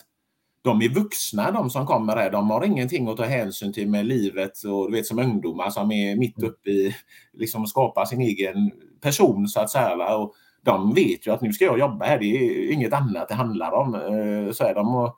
[0.63, 2.31] de är vuxna de som kommer här.
[2.31, 5.91] De har ingenting att ta hänsyn till med livet och du vet som ungdomar som
[5.91, 6.49] är mitt mm.
[6.49, 6.95] uppe i
[7.33, 8.71] liksom skapa sin egen
[9.01, 10.15] person så att säga.
[10.15, 12.19] Och de vet ju att nu ska jag jobba här.
[12.19, 13.95] Det är inget annat det handlar om.
[13.95, 15.11] Eh, så är de,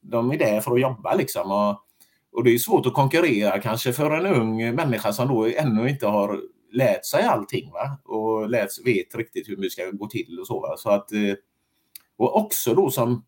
[0.00, 1.50] de är där för att jobba liksom.
[1.50, 1.80] Och,
[2.32, 6.06] och det är svårt att konkurrera kanske för en ung människa som då ännu inte
[6.06, 6.40] har
[6.72, 7.98] lärt sig allting va?
[8.04, 10.60] och lärt, vet riktigt hur det ska gå till och så.
[10.60, 10.76] Va?
[10.76, 11.34] så att, eh,
[12.16, 13.24] och också då som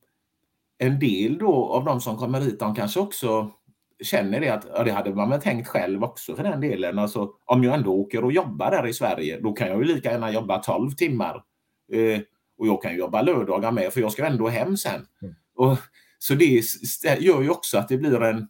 [0.79, 3.51] en del då av de som kommer hit, de kanske också
[4.03, 6.99] känner det att ja, det hade man väl tänkt själv också för den delen.
[6.99, 10.11] Alltså, om jag ändå åker och jobbar där i Sverige, då kan jag ju lika
[10.13, 11.43] gärna jobba 12 timmar.
[11.93, 12.21] Eh,
[12.59, 15.07] och jag kan jobba lördagar med, för jag ska ändå hem sen.
[15.23, 15.35] Mm.
[15.55, 15.79] Och,
[16.19, 16.63] så det
[17.19, 18.49] gör ju också att det blir en...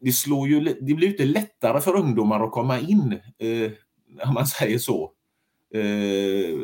[0.00, 3.72] Det, slår ju, det blir inte lättare för ungdomar att komma in, eh,
[4.28, 5.12] om man säger så.
[5.74, 6.56] Eh,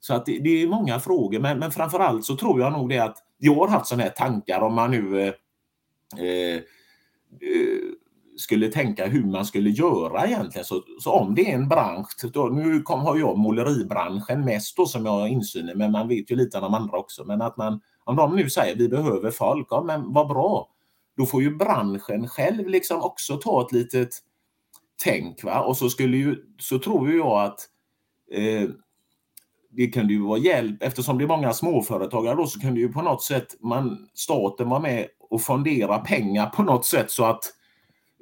[0.00, 2.98] så att det, det, är många frågor, men, men framförallt så tror jag nog det
[2.98, 5.34] att jag har haft sådana här tankar om man nu eh,
[6.26, 6.60] eh,
[8.36, 10.64] skulle tänka hur man skulle göra egentligen.
[10.64, 14.86] Så, så om det är en bransch, då, nu kom, har jag måleribranschen mest då
[14.86, 17.24] som jag har insyn i, men man vet ju lite om de andra också.
[17.24, 20.70] Men att man, om de nu säger vi behöver folk, ja men vad bra.
[21.16, 24.08] Då får ju branschen själv liksom också ta ett litet
[25.04, 25.44] tänk.
[25.44, 25.60] Va?
[25.62, 27.60] Och så, skulle ju, så tror jag att
[28.32, 28.70] eh,
[29.76, 33.02] det kunde ju vara hjälp, eftersom det är många småföretagare då så kunde ju på
[33.02, 37.44] något sätt man, staten vara med och fondera pengar på något sätt så att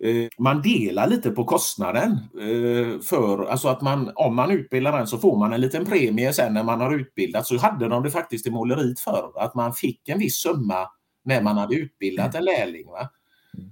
[0.03, 2.11] eh, man delar lite på kostnaden.
[2.41, 6.33] Eh, för, alltså att man, om man utbildar en så får man en liten premie
[6.33, 7.47] sen när man har utbildat.
[7.47, 10.89] Så hade de det faktiskt i måleriet för att man fick en viss summa
[11.25, 12.87] när man hade utbildat en lärling.
[12.87, 13.11] Va?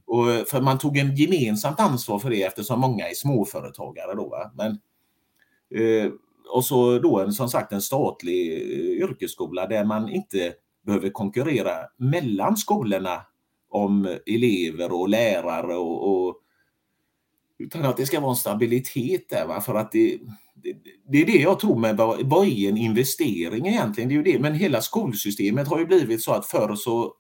[0.07, 4.15] Och, för man tog en gemensamt ansvar för det eftersom många är småföretagare.
[4.15, 4.51] Då, va?
[4.55, 4.71] Men,
[5.81, 6.13] eh,
[6.53, 10.53] och så då en, som sagt en statlig eh, yrkesskola där man inte
[10.87, 13.23] behöver konkurrera mellan skolorna
[13.71, 16.37] om elever och lärare och, och
[17.59, 19.47] utan att det ska vara en stabilitet där.
[19.47, 19.61] Va?
[19.61, 20.19] För att det,
[20.55, 20.77] det,
[21.09, 24.09] det, är det jag tror med vad, vad är en investering egentligen?
[24.09, 24.39] Det är ju det.
[24.39, 27.15] Men hela skolsystemet har ju blivit så att förr så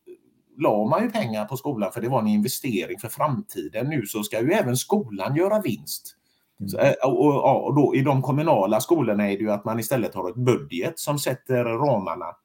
[0.58, 3.88] la man ju pengar på skolan för det var en investering för framtiden.
[3.88, 6.16] Nu så ska ju även skolan göra vinst.
[6.60, 6.86] Mm.
[6.86, 10.14] eh, och, och, och, då, I de kommunala skolorna är det ju att man istället
[10.14, 12.36] har ett budget som sätter ramarna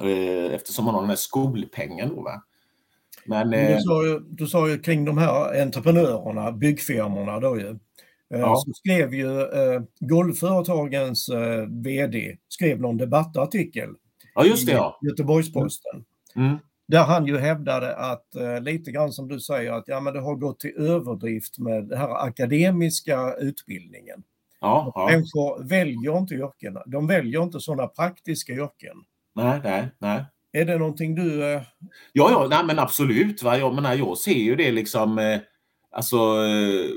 [0.00, 2.08] eh, eftersom man har den här skolpengen.
[2.08, 2.42] Då, va?
[3.26, 7.78] Men, du, eh, sa ju, du sa ju kring de här entreprenörerna, byggfirmorna då ju.
[8.28, 8.56] Ja.
[8.56, 13.88] Så skrev ju eh, Golvföretagens eh, VD skrev någon debattartikel
[14.34, 14.98] ja, just det, ja.
[15.02, 16.04] i Göteborgs-Posten.
[16.36, 16.56] Mm.
[16.88, 20.20] Där han ju hävdade att, eh, lite grann som du säger, att ja, men det
[20.20, 24.22] har gått till överdrift med den här akademiska utbildningen.
[24.60, 25.06] Ja, ja.
[25.10, 28.96] Människor väljer inte yrken, de väljer inte sådana praktiska yrken.
[29.34, 30.24] Nej, nej, nej.
[30.52, 31.52] Är det någonting du...
[31.52, 31.62] Eh...
[32.12, 33.42] Ja, ja, nej, men absolut.
[33.42, 33.58] Va?
[33.58, 35.38] Jag, menar, jag ser ju det liksom, eh,
[35.90, 36.90] alltså, eh,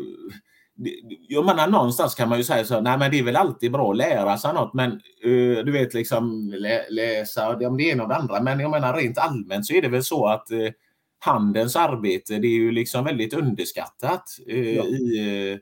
[1.27, 3.91] jag menar någonstans kan man ju säga så nej men det är väl alltid bra
[3.91, 4.91] att lära sig något men
[5.25, 8.93] uh, du vet liksom lä läsa om det ena och det andra men jag menar
[8.93, 10.69] rent allmänt så är det väl så att uh,
[11.19, 14.83] handens arbete det är ju liksom väldigt underskattat uh, ja.
[14.83, 15.59] i,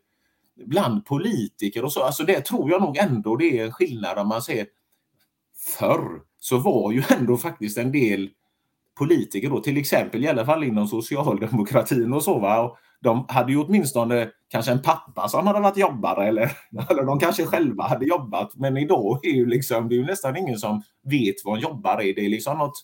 [0.65, 2.03] bland politiker och så.
[2.03, 4.65] Alltså det tror jag nog ändå det är en skillnad om man ser
[5.79, 8.29] förr så var ju ändå faktiskt en del
[8.97, 12.39] politiker då, till exempel i alla fall inom socialdemokratin och så.
[12.39, 12.61] Va?
[12.61, 16.51] Och de hade ju åtminstone kanske en pappa som hade varit jobbare eller,
[16.89, 18.55] eller de kanske själva hade jobbat.
[18.55, 22.03] Men idag är ju liksom, det är ju nästan ingen som vet vad en jobbare
[22.03, 22.15] är.
[22.15, 22.83] Det är liksom något,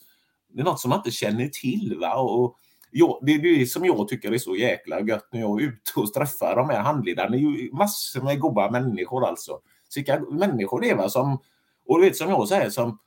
[0.53, 1.97] det är något som man inte känner till.
[2.01, 2.15] Va?
[2.15, 2.57] Och,
[2.91, 5.91] ja, det är det som jag tycker är så jäkla gött när jag är ute
[5.95, 7.29] och träffar de här handledarna.
[7.29, 9.59] Det är ju massor med goda människor alltså.
[9.95, 11.09] Vilka människor det är va?
[11.09, 11.39] som,
[11.87, 12.99] och du vet som jag säger, som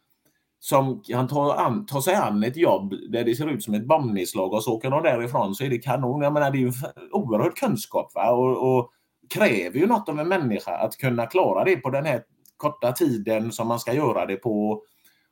[0.66, 3.86] som kan ta, an, ta sig an ett jobb där det ser ut som ett
[3.86, 6.22] bombnedslag och så åker de därifrån så är det kanon.
[6.22, 6.72] Jag menar, det är ju
[7.12, 8.30] oerhörd kunskap va?
[8.30, 8.90] Och, och
[9.34, 12.22] kräver ju något av en människa att kunna klara det på den här
[12.56, 14.82] korta tiden som man ska göra det på.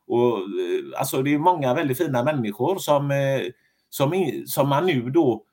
[0.07, 3.41] Och, eh, alltså det är många väldigt fina människor som, eh,
[3.89, 5.43] som, som man nu då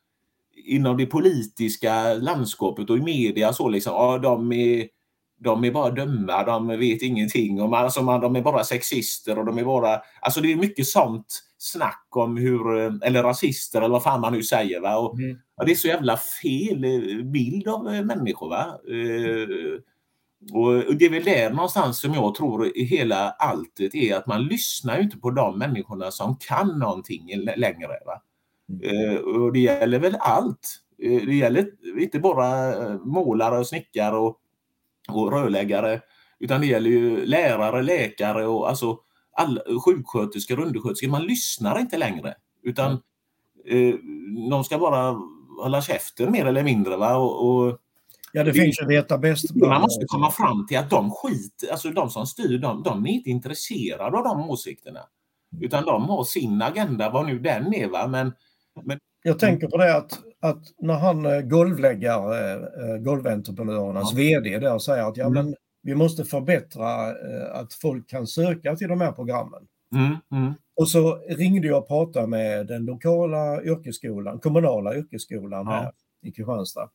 [0.65, 4.89] inom det politiska landskapet och i media så liksom, ja, de är
[5.43, 7.63] de är bara dumma, de vet ingenting.
[7.63, 10.01] Och man, alltså man, de är bara sexister och de är bara...
[10.21, 12.77] Alltså det är mycket sånt snack om hur...
[13.05, 14.81] Eller rasister eller vad fan man nu säger.
[14.81, 14.97] Va?
[14.97, 15.39] Och, mm.
[15.57, 18.49] och det är så jävla fel eh, bild av eh, människor.
[18.49, 18.79] Va?
[18.91, 19.79] Uh,
[20.53, 24.45] och det är väl där någonstans som jag tror i hela alltet är att man
[24.45, 27.99] lyssnar inte på de människorna som kan någonting längre.
[28.07, 28.23] Va?
[28.83, 29.43] Mm.
[29.43, 30.79] Och det gäller väl allt.
[30.99, 31.67] Det gäller
[31.99, 34.42] inte bara målare och snickare och
[35.17, 36.01] och rörläggare.
[36.41, 38.99] Utan det gäller ju lärare, läkare och alltså
[39.33, 41.09] all, sjuksköterskor, undersköterskor.
[41.09, 42.35] Man lyssnar inte längre.
[42.63, 42.93] Utan
[43.67, 43.95] eh,
[44.51, 45.17] de ska bara
[45.63, 46.97] hålla käften mer eller mindre.
[46.97, 47.17] Va?
[47.17, 47.79] Och, och
[48.33, 49.55] ja, det, finns ju veta bäst.
[49.55, 53.11] Man måste komma fram till att de skit, alltså de som styr, de, de är
[53.11, 55.01] inte intresserade av de åsikterna.
[55.61, 57.89] Utan de har sin agenda, vad nu den är.
[57.89, 58.07] Va?
[58.07, 58.33] Men,
[58.85, 58.99] men...
[59.23, 64.17] Jag tänker på det att att när han eh, golvläggare, eh, golventreprenörernas ja.
[64.17, 65.47] VD där säger att ja, mm.
[65.47, 69.63] men vi måste förbättra eh, att folk kan söka till de här programmen.
[69.95, 70.17] Mm.
[70.33, 70.55] Mm.
[70.77, 75.73] Och så ringde jag och pratade med den lokala yrkesskolan, kommunala yrkesskolan ja.
[75.73, 76.91] här i Kristianstad.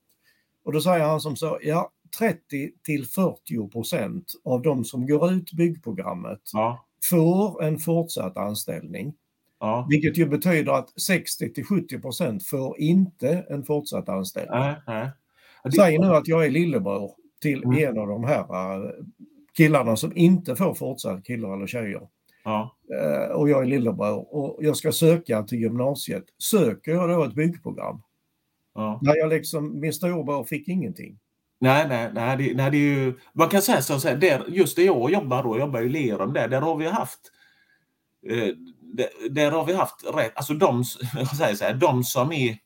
[0.65, 5.31] Och då säger han som så, ja 30 till 40 procent av de som går
[5.31, 6.85] ut byggprogrammet ja.
[7.09, 9.13] får en fortsatt anställning.
[9.59, 9.87] Ja.
[9.89, 14.59] Vilket ju betyder att 60 till 70 procent får inte en fortsatt anställning.
[14.59, 15.09] Nej, nej.
[15.75, 17.89] Säg nu att jag är lillebror till mm.
[17.89, 18.91] en av de här äh,
[19.57, 22.07] killarna som inte får fortsatt killar eller tjejer.
[22.43, 22.75] Ja.
[23.03, 26.23] Äh, och jag är lillebror och jag ska söka till gymnasiet.
[26.37, 28.01] Söker jag då ett byggprogram?
[28.75, 28.99] Ja.
[29.01, 31.19] När jag liksom, min storebror fick ingenting.
[31.59, 34.83] Nej, nej, nej, det, nej det är ju, man kan säga så här, just där
[34.83, 37.19] jag jobbar då, jag jobbar i Lerum där, där har vi haft
[38.29, 38.55] eh,
[39.29, 40.83] där har vi haft rätt, alltså de,
[41.15, 42.57] jag säger så här, de som är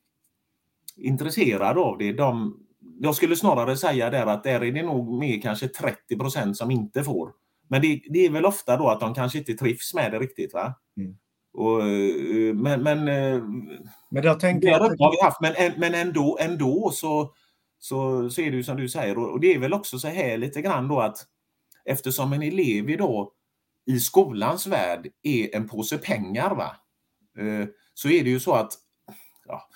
[0.97, 2.57] intresserade av det, de,
[2.99, 6.71] jag skulle snarare säga där att där är det nog mer kanske 30 procent som
[6.71, 7.31] inte får.
[7.67, 10.53] Men det, det, är väl ofta då att de kanske inte trivs med det riktigt.
[10.53, 10.73] va?
[10.97, 11.15] Mm.
[11.53, 13.43] Och, eh, men men, eh,
[14.11, 17.33] men jag tänker det har vi haft, men, men ändå, ändå så,
[17.79, 20.37] så, så är det ju som du säger och det är väl också så här
[20.37, 21.17] lite grann då att
[21.85, 23.31] eftersom en elev idag
[23.85, 26.75] i skolans värld är en påse pengar va?
[27.37, 28.73] Eh, så är det ju så att
[29.45, 29.69] ja,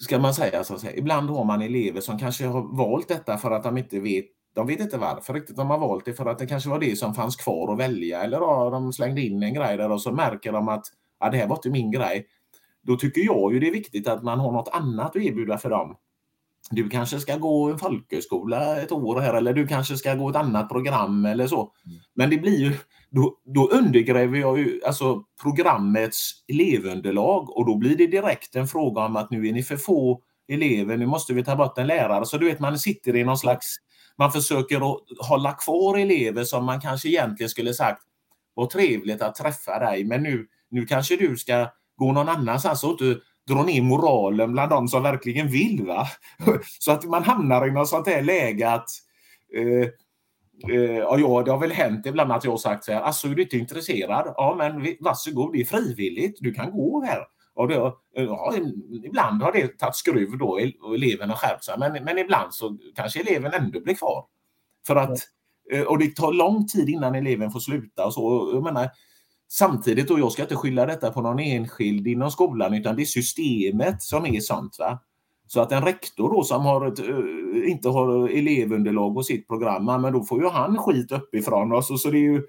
[0.00, 3.38] ska man säga så att säga, ibland har man elever som kanske har valt detta
[3.38, 6.26] för att de inte vet de vet inte varför riktigt de har valt det för
[6.26, 9.42] att det kanske var det som fanns kvar att välja eller ja, de slängde in
[9.42, 10.86] en grej där och så märker de att
[11.20, 12.26] ja, det här var inte min grej.
[12.82, 15.70] Då tycker jag ju det är viktigt att man har något annat att erbjuda för
[15.70, 15.96] dem
[16.70, 20.36] du kanske ska gå en folkhögskola ett år här eller du kanske ska gå ett
[20.36, 21.72] annat program eller så.
[21.86, 21.98] Mm.
[22.14, 22.72] Men det blir ju,
[23.10, 29.04] då, då undergräver jag ju alltså programmets elevunderlag och då blir det direkt en fråga
[29.04, 32.26] om att nu är ni för få elever, nu måste vi ta bort en lärare.
[32.26, 33.76] Så du vet, man sitter i någon slags,
[34.18, 38.02] man försöker att hålla kvar elever som man kanske egentligen skulle sagt,
[38.54, 42.90] vad trevligt att träffa dig, men nu, nu kanske du ska gå någon annanstans och
[42.90, 45.86] inte dra ner moralen bland de som verkligen vill.
[45.86, 46.06] Va?
[46.80, 48.88] Så att man hamnar i något sånt här läge att
[49.54, 49.88] eh,
[50.74, 53.34] eh, ja, det har väl hänt ibland att jag har sagt så här, alltså är
[53.34, 54.34] du inte intresserad?
[54.36, 57.24] Ja, men varsågod, det är frivilligt, du kan gå här.
[57.54, 58.54] Och det, ja,
[59.04, 63.20] ibland har det tagit skruv då och eleverna skärpt sig, men, men ibland så kanske
[63.20, 64.24] eleven ändå blir kvar.
[64.86, 65.18] För att,
[65.72, 68.50] eh, och det tar lång tid innan eleven får sluta och så.
[68.54, 68.90] Jag menar,
[69.48, 73.06] Samtidigt, och jag ska inte skylla detta på någon enskild inom skolan, utan det är
[73.06, 74.76] systemet som är sånt.
[74.78, 74.98] Va?
[75.46, 79.84] Så att en rektor då som har ett, eh, inte har elevunderlag på sitt program,
[79.84, 81.72] men då får ju han skit uppifrån.
[81.72, 82.42] Alltså, så det är ju,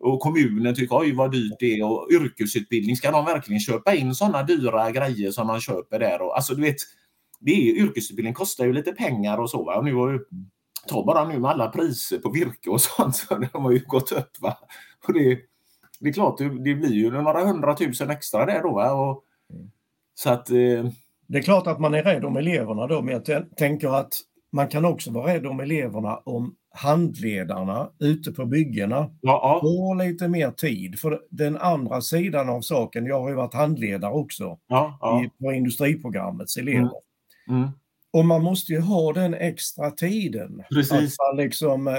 [0.00, 4.14] och kommunen tycker oj vad dyrt det är och yrkesutbildning, ska de verkligen köpa in
[4.14, 6.22] sådana dyra grejer som man köper där?
[6.22, 6.76] Och, alltså du vet,
[7.40, 9.64] det är, yrkesutbildning kostar ju lite pengar och så.
[9.64, 9.76] Va?
[9.76, 10.18] Och nu har ju,
[10.88, 14.12] ta bara nu med alla priser på virke och sånt, så de har ju gått
[14.12, 14.40] upp.
[14.40, 14.58] Va?
[15.06, 15.38] Och det,
[16.00, 18.74] det är klart, det, det blir ju några hundratusen extra där då.
[18.74, 18.92] Va?
[18.92, 19.22] Och,
[20.14, 20.50] så att...
[20.50, 20.90] Eh...
[21.28, 24.12] Det är klart att man är rädd om eleverna då, men jag tänker att
[24.52, 30.28] man kan också vara rädd om eleverna om handledarna ute på byggena ja, får lite
[30.28, 30.98] mer tid.
[30.98, 35.24] För den andra sidan av saken, jag har ju varit handledare också ja, ja.
[35.24, 36.90] I, på industriprogrammets elever.
[37.48, 37.60] Mm.
[37.60, 37.68] Mm.
[38.12, 40.62] Och man måste ju ha den extra tiden.
[40.70, 40.92] Precis.
[40.92, 41.94] Att man liksom eh,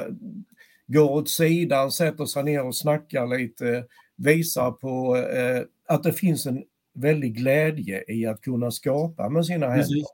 [0.87, 6.45] går åt sidan, sätter sig ner och snackar lite, visar på eh, att det finns
[6.45, 9.83] en väldig glädje i att kunna skapa med sina händer.
[9.83, 10.07] Precis.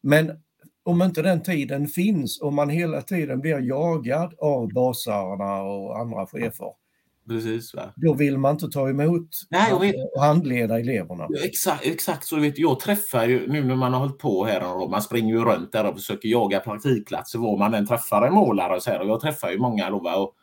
[0.00, 0.42] Men
[0.82, 6.26] om inte den tiden finns och man hela tiden blir jagad av basarna och andra
[6.26, 6.81] chefer.
[7.28, 7.92] Precis, va?
[7.96, 11.28] Då vill man inte ta emot Nej, vet, och handleda eleverna.
[11.44, 12.36] Exakt, exakt så.
[12.36, 15.44] Vet, jag träffar ju, nu när man har hållit på här, och man springer ju
[15.44, 18.76] runt där och försöker jaga praktikplatser var man än träffar en målare.
[18.76, 19.90] Och, så här, och jag träffar ju många.
[19.90, 20.16] Då, va?
[20.16, 20.34] Och,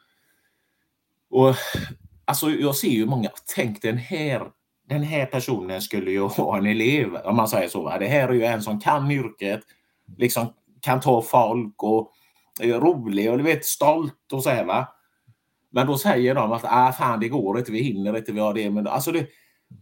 [1.29, 1.55] och,
[2.25, 4.41] alltså, jag ser ju många, tänk den här
[4.89, 7.81] den här personen skulle ju ha en elev, om man säger så.
[7.81, 7.97] Va?
[7.97, 9.61] Det här är ju en som kan yrket,
[10.17, 12.11] liksom kan ta folk och
[12.61, 14.87] är rolig och du vet stolt och så här va.
[15.71, 18.53] Men då säger de att ah, fan det går inte, vi hinner inte, vi har
[18.53, 18.69] det.
[18.69, 19.27] Men, alltså det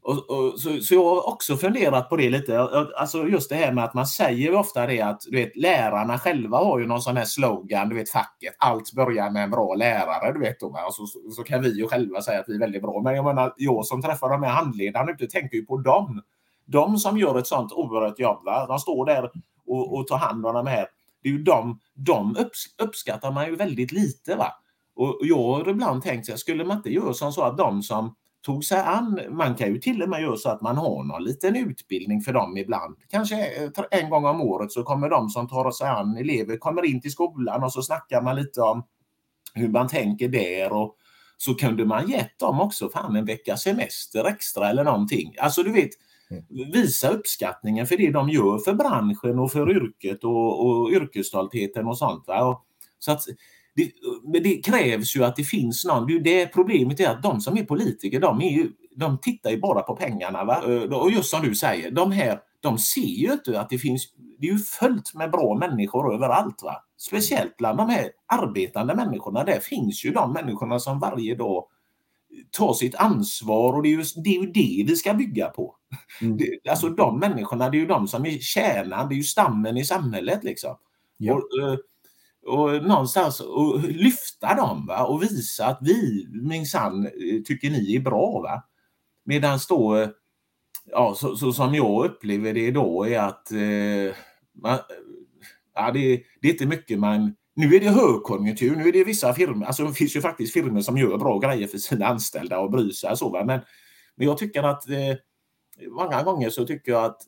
[0.02, 2.60] och, och, så, så jag har också funderat på det lite.
[2.98, 6.58] Alltså just det här med att man säger ofta det att du vet, lärarna själva
[6.58, 10.34] har ju någon sån här slogan, du vet facket, allt börjar med en bra lärare.
[10.34, 12.82] Du vet, och så, så, så kan vi ju själva säga att vi är väldigt
[12.82, 13.02] bra.
[13.02, 16.22] Men jag menar, jag som träffar de här handledarna ute tänker ju på dem.
[16.66, 18.46] De som gör ett sånt oerhört jobb.
[18.46, 18.66] Va?
[18.68, 19.32] De står där
[19.68, 20.88] och, och tar hand om de här.
[21.24, 22.36] Det är ju de, de
[22.78, 24.36] uppskattar man ju väldigt lite.
[24.36, 24.54] va
[25.00, 27.84] och jag har ibland tänkt så här, skulle man inte göra som så att de
[27.84, 31.04] som tog sig an, man kan ju till och med göra så att man har
[31.04, 32.96] någon liten utbildning för dem ibland.
[33.10, 33.36] Kanske
[33.92, 37.12] en gång om året så kommer de som tar sig an elever, kommer in till
[37.12, 38.84] skolan och så snackar man lite om
[39.54, 40.96] hur man tänker där och
[41.38, 45.36] så kunde man gett dem också fan en vecka semester extra eller någonting.
[45.40, 45.90] Alltså du vet,
[46.30, 46.44] mm.
[46.72, 51.98] visa uppskattningen för det de gör för branschen och för yrket och, och yrkesstoltheten och
[51.98, 52.28] sånt.
[52.28, 52.46] Va?
[52.46, 52.64] Och,
[53.00, 53.22] så att
[53.78, 53.92] det,
[54.24, 56.24] men det krävs ju att det finns någon.
[56.24, 59.82] Det problemet är att de som är politiker, de, är ju, de tittar ju bara
[59.82, 60.44] på pengarna.
[60.44, 60.62] Va?
[60.92, 64.08] Och just som du säger, de här de ser ju inte att det finns,
[64.40, 66.64] det är ju fullt med bra människor överallt.
[66.64, 66.76] Va?
[66.98, 69.44] Speciellt bland de här arbetande människorna.
[69.44, 71.66] Där finns ju de människorna som varje dag
[72.52, 75.76] tar sitt ansvar och det är ju det, är ju det vi ska bygga på.
[76.22, 76.38] Mm.
[76.38, 79.78] Det, alltså de människorna, det är ju de som är kärnan, det är ju stammen
[79.78, 80.44] i samhället.
[80.44, 80.78] liksom.
[81.18, 81.34] Ja.
[81.34, 81.42] Och,
[82.48, 85.06] och någonstans och lyfta dem va?
[85.06, 88.42] och visa att vi minsann eh, tycker ni är bra.
[88.42, 88.64] va
[89.24, 90.08] Medan då,
[90.86, 94.16] ja, så, så, som jag upplever det då är att eh,
[94.54, 94.80] man,
[95.76, 99.34] ja, det, det är inte mycket man nu är det högkonjunktur, nu är det vissa
[99.34, 102.72] firmor, alltså det finns ju faktiskt firmor som gör bra grejer för sina anställda och
[102.72, 103.18] bryr sig.
[103.18, 103.44] Så, va?
[103.46, 103.60] Men,
[104.16, 105.16] men jag tycker att eh,
[105.90, 107.22] många gånger så tycker jag att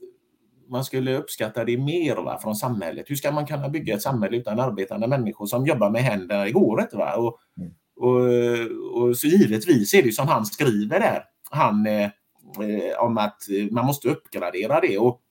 [0.69, 3.05] man skulle uppskatta det mer va, från samhället.
[3.09, 6.43] Hur ska man kunna bygga ett samhälle utan arbetande människor som jobbar med händerna?
[6.43, 6.97] Det går inte.
[6.97, 7.15] Va?
[7.15, 7.71] Och, mm.
[7.95, 13.37] och, och, så givetvis är det som han skriver där, han, eh, eh, om att
[13.71, 14.97] man måste uppgradera det.
[14.97, 15.21] Och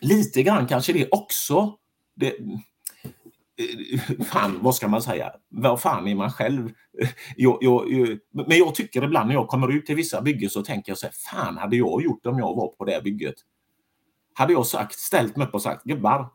[0.00, 1.74] lite grann kanske det också.
[2.16, 5.32] Det, eh, fan, vad ska man säga?
[5.48, 6.72] Vad fan är man själv?
[7.36, 7.88] Jag, jag,
[8.32, 11.06] men jag tycker ibland när jag kommer ut till vissa byggen så tänker jag så
[11.06, 13.34] här, fan hade jag gjort om jag var på det bygget?
[14.34, 16.28] Hade jag sagt, ställt mig upp och sagt gubbar,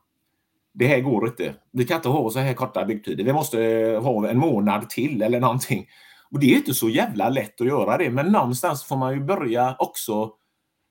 [0.73, 1.55] det här går inte.
[1.71, 3.23] Vi kan inte ha så här korta byggtider.
[3.23, 5.88] Vi måste eh, ha en månad till eller någonting.
[6.31, 9.19] Och Det är inte så jävla lätt att göra det, men någonstans får man ju
[9.19, 10.31] börja också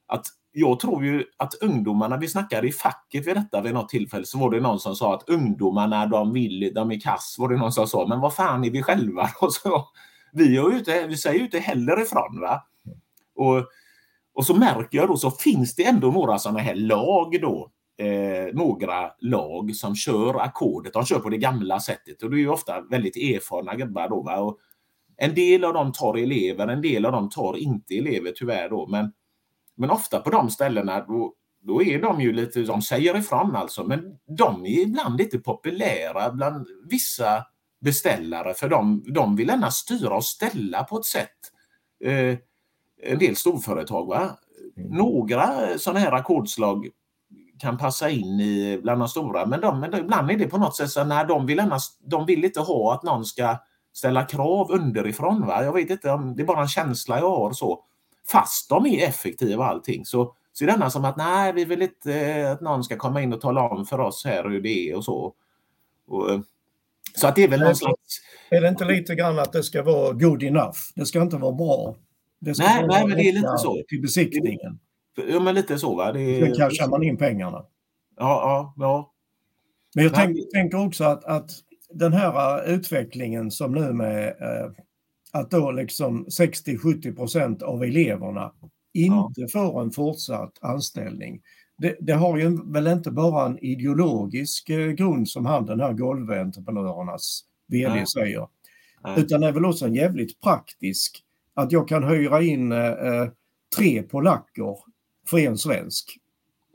[0.08, 4.26] att jag tror ju att ungdomarna, vi snackade i facket vid detta vid något tillfälle,
[4.26, 7.56] så var det någon som sa att ungdomarna de vill, de är kass, var det
[7.56, 9.30] någon som sa, men vad fan är vi själva?
[9.40, 9.50] då?
[9.50, 9.88] så,
[10.32, 12.40] vi, är inte, vi säger ju inte heller ifrån.
[12.40, 12.66] Va?
[13.34, 13.66] Och
[14.34, 17.70] och så märker jag då så finns det ändå några sådana här lag då.
[17.98, 20.92] Eh, några lag som kör ackordet.
[20.92, 24.22] De kör på det gamla sättet och det är ju ofta väldigt erfarna gubbar då.
[24.22, 24.40] Va?
[24.40, 24.58] Och
[25.16, 28.86] en del av dem tar elever, en del av dem tar inte elever tyvärr då.
[28.86, 29.12] Men,
[29.76, 33.84] men ofta på de ställena då, då är de ju lite, de säger ifrån alltså,
[33.84, 37.44] men de är ibland lite populära bland vissa
[37.80, 41.38] beställare för de, de vill gärna styra och ställa på ett sätt.
[42.04, 42.38] Eh,
[43.02, 44.06] en del storföretag.
[44.06, 44.38] Va?
[44.76, 44.96] Mm.
[44.96, 46.88] Några sådana här ackordslag
[47.58, 49.46] kan passa in i bland de stora.
[49.46, 52.26] Men, de, men ibland är det på något sätt så när de vill, annars, de
[52.26, 53.56] vill inte ha att någon ska
[53.92, 55.46] ställa krav underifrån.
[55.46, 55.64] Va?
[55.64, 57.84] Jag vet inte, om det är bara en känsla jag har så.
[58.26, 62.52] Fast de är effektiva allting så ser det som att nej, vi vill inte eh,
[62.52, 65.04] att någon ska komma in och tala om för oss här hur det är och
[65.04, 65.34] så.
[66.08, 66.40] Och, eh,
[67.14, 68.20] så att det är väl någon slags...
[68.50, 70.78] Är det inte lite grann att det ska vara good enough?
[70.94, 71.96] Det ska inte vara bra.
[72.44, 73.82] Det nej, nej men det är lite så.
[73.88, 74.78] Till besiktningen.
[75.30, 76.12] Ja, men lite så va.
[76.12, 77.64] Det Sen cashar man in pengarna.
[78.16, 79.12] Ja, ja, ja.
[79.94, 81.50] Men jag tänk, tänker också att, att
[81.90, 84.70] den här utvecklingen som nu med eh,
[85.32, 88.52] att då liksom 60-70 procent av eleverna
[88.92, 89.48] inte ja.
[89.52, 91.40] får en fortsatt anställning.
[91.78, 95.92] Det, det, har ju väl inte bara en ideologisk eh, grund som han den här
[95.92, 98.06] golventreprenörernas VD ja.
[98.06, 98.46] säger.
[99.02, 99.16] Ja.
[99.16, 101.24] Utan det är väl också en jävligt praktisk
[101.54, 103.28] att jag kan hyra in eh, eh
[103.76, 104.76] tre polacker
[105.30, 106.18] för en svensk.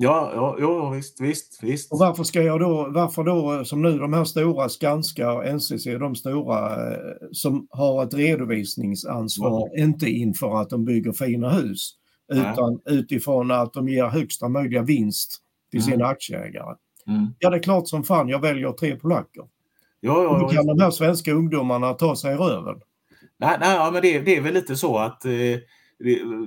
[0.02, 1.92] Ja, ja, ja visst, visst, visst.
[1.92, 5.86] Och varför ska jag då, varför då som nu de här stora Skanska och NCC,
[5.86, 7.00] de stora eh,
[7.32, 9.90] som har ett redovisningsansvar, mm.
[9.90, 11.92] inte inför att de bygger fina hus,
[12.34, 12.98] utan Nej.
[12.98, 15.92] utifrån att de ger högsta möjliga vinst till mm.
[15.92, 16.76] sina aktieägare.
[17.08, 17.28] Mm.
[17.40, 19.44] Ja, det är klart som fan jag väljer tre polacker.
[20.00, 22.76] Ja, ja, Då kan de här svenska ungdomarna ta sig i röven.
[23.40, 25.58] Nej, nej ja, men det, det är väl lite så att eh,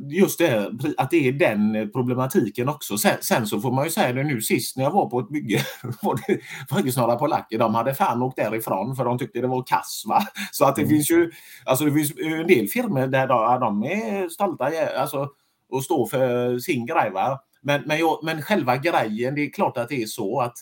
[0.08, 2.98] just det, att det är den problematiken också.
[2.98, 5.28] Sen, sen, så får man ju säga det nu sist när jag var på ett
[5.28, 5.60] bygge,
[6.02, 6.40] var det
[6.70, 10.04] faktiskt några polacker, de hade fan åkt därifrån för de tyckte det var kass.
[10.06, 10.22] Va?
[10.52, 10.90] Så att det mm.
[10.90, 11.30] finns ju,
[11.64, 15.28] alltså det finns en del firmor där de, de är stolta alltså,
[15.70, 17.10] och står för sin grej.
[17.10, 17.40] Va?
[17.62, 20.56] Men, men, jag, men själva grejen, det är klart att det är så att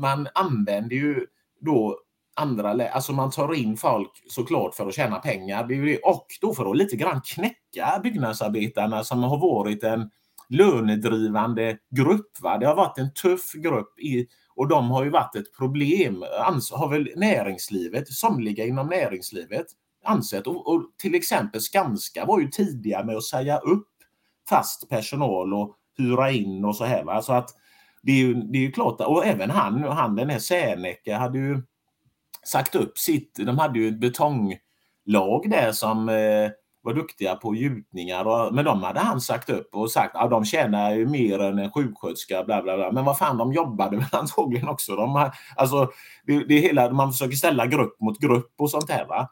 [0.00, 1.26] man använder ju
[1.60, 1.98] då
[2.36, 5.68] andra, alltså man tar in folk såklart för att tjäna pengar
[6.04, 10.10] och då för att lite grann knäcka byggnadsarbetarna som har varit en
[10.48, 12.40] lönedrivande grupp.
[12.40, 12.58] Va?
[12.58, 16.24] Det har varit en tuff grupp i, och de har ju varit ett problem,
[16.72, 19.66] har väl näringslivet, somliga inom näringslivet
[20.04, 20.46] ansett.
[20.46, 23.88] Och, och till exempel Skanska var ju tidiga med att säga upp
[24.48, 27.04] fast personal och hyra in och så här.
[27.04, 27.22] Va?
[27.22, 27.50] Så att
[28.02, 31.38] det är ju, det är ju klart, och även han, han den här Serneke hade
[31.38, 31.62] ju
[32.46, 36.50] sagt upp sitt, de hade ju ett betonglag där som eh,
[36.86, 40.28] var duktiga på gjutningar, och, men de hade han sagt upp och sagt att ja,
[40.28, 42.44] de tjänar ju mer än en sjuksköterska.
[42.44, 42.92] Bla, bla, bla.
[42.92, 44.96] Men vad fan, de jobbade väl antagligen också.
[44.96, 45.90] De, alltså,
[46.26, 49.06] det, det hela, man försöker ställa grupp mot grupp och sånt här.
[49.06, 49.28] Va?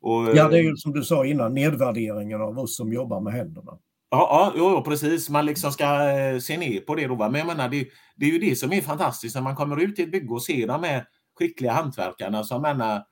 [0.00, 3.32] Och, ja, det är ju som du sa innan, nedvärderingen av oss som jobbar med
[3.32, 3.72] händerna.
[4.10, 5.30] Ja, ja jo, precis.
[5.30, 7.06] Man liksom ska eh, se ner på det.
[7.06, 7.28] Då, va?
[7.28, 7.86] Men jag menar, det,
[8.16, 10.42] det är ju det som är fantastiskt när man kommer ut till ett bygge och
[10.42, 11.04] ser de här
[11.34, 13.02] skickliga hantverkarna som menar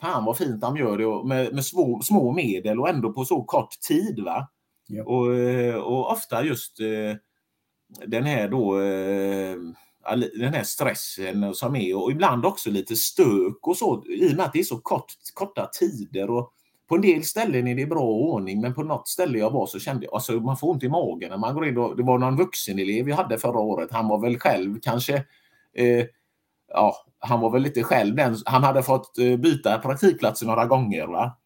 [0.00, 3.42] Fan vad fint de gör det med, med små, små medel och ändå på så
[3.44, 4.20] kort tid.
[4.24, 4.48] va
[4.88, 5.04] ja.
[5.04, 7.16] och, eh, och ofta just eh,
[8.06, 8.78] den här då
[10.38, 14.46] den här stressen som är och ibland också lite stök och så i och med
[14.46, 16.30] att det är så kort, korta tider.
[16.30, 16.52] och
[16.88, 19.78] på en del ställen är det bra ordning men på något ställe jag var så
[19.78, 21.78] kände jag alltså man får ont i magen när man går in.
[21.78, 23.92] Och, det var någon vuxenelev jag hade förra året.
[23.92, 25.14] Han var väl själv kanske
[25.74, 26.06] eh,
[26.68, 28.36] ja, han var väl lite själv den.
[28.46, 31.06] Han hade fått eh, byta praktikplatser några gånger.
[31.06, 31.36] Va?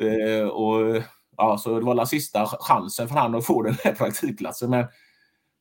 [0.00, 1.02] Eh, och,
[1.36, 4.70] ja, så det var den sista chansen för han att få den här praktikplatsen.
[4.70, 4.80] Men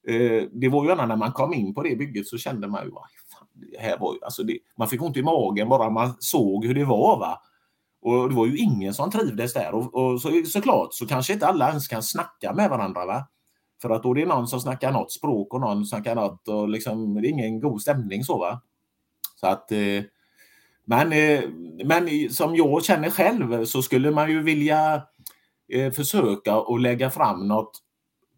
[0.07, 2.91] eh, det var ju när man kom in på det bygget så kände man ju
[2.91, 6.75] fan, det här var, alltså det, man fick ont i magen bara man såg hur
[6.75, 7.19] det var.
[7.19, 7.41] Va?
[8.01, 9.73] Och det var ju ingen som trivdes där.
[9.73, 13.05] Och, och så, såklart så kanske inte alla ens kan snacka med varandra.
[13.05, 13.27] Va?
[13.81, 16.69] För att då är det någon som snackar något språk och någon snackar något och
[16.69, 18.37] liksom, det är ingen god stämning så.
[18.37, 18.61] va
[19.43, 20.03] så att, eh,
[20.85, 21.43] men, eh,
[21.85, 25.01] men som jag känner själv så skulle man ju vilja
[25.73, 27.79] eh, försöka att lägga fram något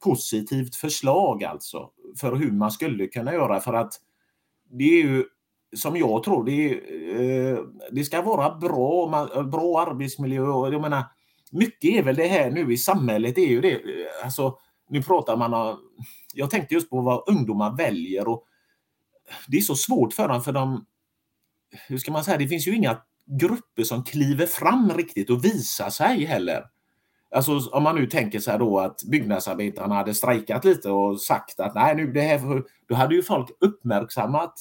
[0.03, 1.89] positivt förslag alltså
[2.19, 3.93] för hur man skulle kunna göra för att
[4.69, 5.25] det är ju
[5.75, 7.59] som jag tror, det, är,
[7.91, 10.41] det ska vara bra, bra arbetsmiljö.
[10.71, 11.03] Jag menar,
[11.51, 13.81] mycket är väl det här nu i samhället, det är ju det.
[14.23, 14.57] Alltså,
[14.89, 15.77] nu pratar man om,
[16.33, 18.45] jag tänkte just på vad ungdomar väljer och
[19.47, 20.85] det är så svårt för dem för de
[21.87, 22.97] hur ska man säga, det finns ju inga
[23.39, 26.63] grupper som kliver fram riktigt och visar sig heller.
[27.35, 31.75] Alltså om man nu tänker sig då att byggnadsarbetarna hade strejkat lite och sagt att
[31.75, 34.53] nej nu det här, då hade ju folk uppmärksammat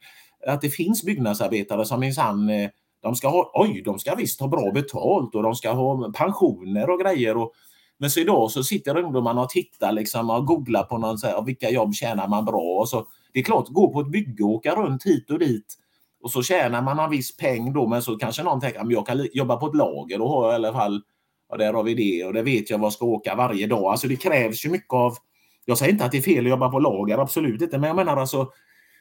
[0.46, 2.70] att det finns byggnadsarbetare som minsann eh,
[3.02, 6.90] de ska ha, oj, de ska visst ha bra betalt och de ska ha pensioner
[6.90, 7.36] och grejer.
[7.36, 7.52] Och,
[7.98, 11.42] men så idag så sitter ungdomarna och tittar liksom och googlar på någon, så här,
[11.42, 12.78] vilka jobb tjänar man bra.
[12.80, 15.76] Och så, det är klart, gå på ett bygge och åka runt hit och dit
[16.22, 19.06] och så tjänar man en viss peng då men så kanske någon tänker att jag
[19.06, 21.02] kan jobba på ett lager och har i alla fall,
[21.48, 23.84] ja där har vi det och det vet jag var jag ska åka varje dag.
[23.84, 25.16] Alltså det krävs ju mycket av
[25.64, 27.96] jag säger inte att det är fel att jobba på lager, absolut inte, men jag
[27.96, 28.52] menar alltså...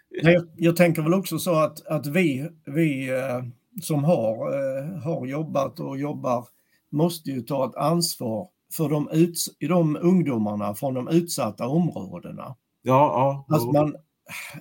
[0.10, 3.44] Jag, jag tänker väl också så att, att vi, vi eh,
[3.82, 6.46] som har, eh, har jobbat och jobbar
[6.92, 12.44] måste ju ta ett ansvar för de, uts de ungdomarna från de utsatta områdena.
[12.44, 13.46] Ja, ja.
[13.56, 13.96] Alltså man,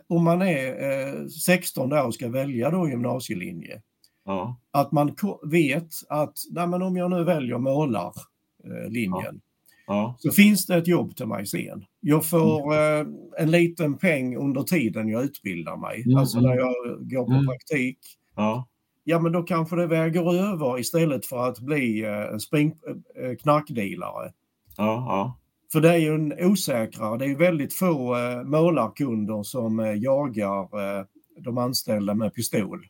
[0.07, 3.83] om man är eh, 16 där och ska välja då gymnasielinje,
[4.25, 4.61] ja.
[4.71, 5.15] att man
[5.51, 9.41] vet att nej, men om jag nu väljer målarlinjen
[9.89, 10.17] Ja.
[10.19, 11.85] så finns det ett jobb till mig sen.
[12.01, 13.07] Jag får mm.
[13.07, 16.17] eh, en liten peng under tiden jag utbildar mig, mm.
[16.17, 17.47] alltså när jag går på mm.
[17.47, 17.99] praktik.
[18.37, 18.69] Ja.
[19.05, 22.75] ja, men då kanske det väger över istället för att bli eh, spring,
[23.23, 24.33] eh, knarkdealare.
[24.77, 25.39] Ja, ja.
[25.73, 30.63] För det är ju en osäkrare, det är väldigt få eh, målarkunder som eh, jagar
[30.63, 31.05] eh,
[31.41, 32.87] de anställda med pistol.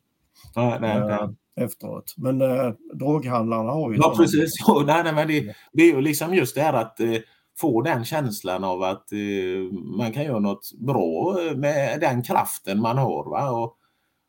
[0.56, 0.96] Nej, nej.
[0.96, 1.28] Eh,
[1.64, 2.14] efteråt.
[2.16, 3.98] Men eh, droghandlarna har ju...
[3.98, 4.52] Ja, precis.
[4.66, 7.16] Ja, nej, nej, men det, det är ju liksom just det här att eh,
[7.58, 12.98] få den känslan av att eh, man kan göra något bra med den kraften man
[12.98, 13.30] har.
[13.30, 13.50] Va?
[13.50, 13.76] Och,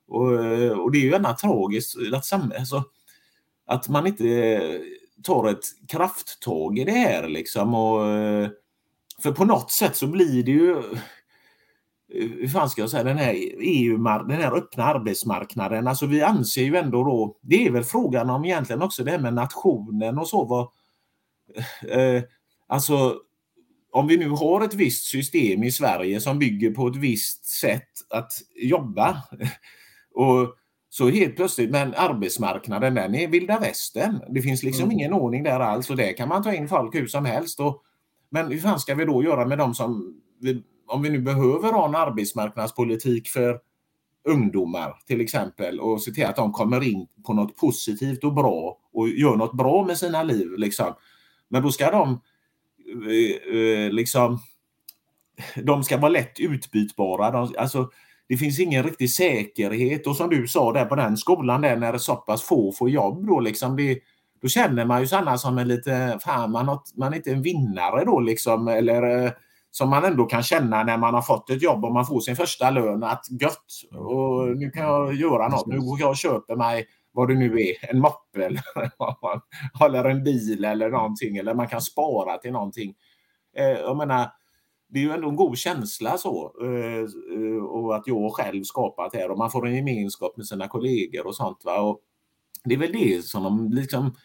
[0.07, 0.31] och,
[0.83, 2.83] och det är ju gärna tragiskt att, alltså,
[3.65, 4.25] att man inte
[5.23, 7.73] tar ett krafttag i det här liksom.
[7.73, 8.49] Och, eh,
[9.23, 13.17] för på något sätt så blir det ju eh, hur fan ska jag säga, den
[13.17, 15.87] här EU, den här öppna arbetsmarknaden.
[15.87, 19.19] Alltså vi anser ju ändå då, det är väl frågan om egentligen också det här
[19.19, 20.45] med nationen och så.
[20.45, 20.67] Vad,
[21.89, 22.23] eh, eh
[22.67, 23.15] alltså
[23.91, 27.89] om vi nu har ett visst system i Sverige som bygger på ett visst sätt
[28.09, 29.23] att jobba
[30.15, 30.55] och
[30.89, 34.21] så helt plötsligt, men arbetsmarknaden den är vilda västern.
[34.29, 34.91] Det finns liksom mm.
[34.91, 37.59] ingen ordning där alls och där kan man ta in folk hur som helst.
[37.59, 37.83] Och,
[38.29, 40.21] men hur fan ska vi då göra med de som
[40.87, 43.59] om vi nu behöver ha en arbetsmarknadspolitik för
[44.23, 48.77] ungdomar till exempel och se till att de kommer in på något positivt och bra
[48.93, 50.47] och gör något bra med sina liv.
[50.57, 50.93] Liksom.
[51.47, 52.21] Men då ska de
[53.07, 54.39] eh, eh, liksom
[55.63, 57.31] de ska vara lätt utbytbara.
[57.31, 57.89] De, alltså,
[58.29, 61.97] det finns ingen riktig säkerhet och som du sa där på den skolan där när
[61.97, 63.99] så pass få får jobb då liksom det,
[64.41, 67.41] då känner man ju sådana som en lite, fan man, har, man är inte en
[67.41, 69.31] vinnare då liksom eller eh,
[69.71, 72.35] som man ändå kan känna när man har fått ett jobb och man får sin
[72.35, 75.67] första lön att gött och nu kan jag göra något.
[75.67, 78.63] Nu går jag och köper mig vad det nu är, en moppe eller,
[79.85, 82.93] eller en bil eller någonting eller man kan spara till någonting.
[83.57, 84.27] Eh, jag menar,
[84.89, 89.31] det är ju ändå en god känsla så eh, och att jag själv skapat här
[89.31, 91.61] och man får en gemenskap med sina kollegor och sånt.
[91.65, 91.81] Va?
[91.81, 91.99] Och
[92.63, 94.15] det är väl det som de liksom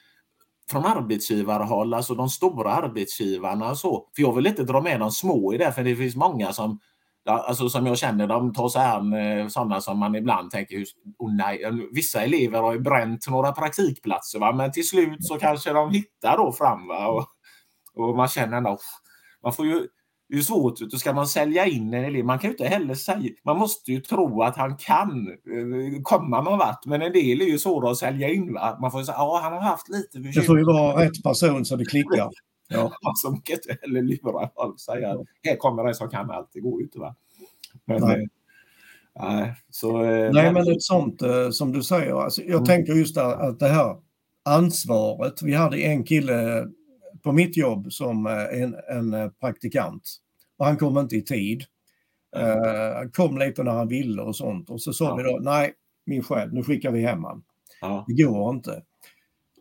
[0.71, 4.09] från arbetsgivarhåll, alltså de stora arbetsgivarna och så.
[4.17, 6.79] För jag vill inte dra med de små i det, för det finns många som
[7.27, 10.85] Alltså som jag känner, de tar sig an eh, sådana som man ibland tänker,
[11.19, 14.53] oh nej, vissa elever har ju bränt några praktikplatser va?
[14.53, 17.09] men till slut så kanske de hittar då fram va?
[17.09, 17.27] Och,
[17.95, 18.79] och man känner nog,
[19.43, 19.87] man får ju
[20.35, 22.25] det är svårt, då ska man sälja in en elev.
[22.25, 26.43] Man kan ju inte heller säga, man måste ju tro att han kan eh, komma
[26.43, 26.87] någon vart.
[26.87, 28.53] Men en del är ju svåra att sälja in.
[28.53, 28.79] Va?
[28.81, 30.35] Man får säga, ja han har haft lite bekymmer.
[30.35, 32.31] Det får ju vara rätt person så det klickar.
[32.69, 32.93] Ja.
[33.15, 36.61] så man kan inte heller lura folk säga, här kommer en som kan allt, det
[36.61, 36.99] går ju inte.
[36.99, 37.15] Va?
[37.85, 38.29] Men, nej.
[39.21, 42.65] Eh, så, eh, nej, men ett sånt eh, som du säger, alltså, jag mm.
[42.65, 43.97] tänker just att det här
[44.45, 45.43] ansvaret.
[45.43, 46.67] Vi hade en kille
[47.23, 50.21] på mitt jobb som en, en praktikant
[50.57, 51.65] och han kom inte i tid.
[52.37, 55.15] Uh, han kom lite när han ville och sånt och så sa ja.
[55.15, 55.75] vi då, nej
[56.07, 57.43] min chef, nu skickar vi hem han.
[57.81, 58.05] Ja.
[58.09, 58.83] Det går inte.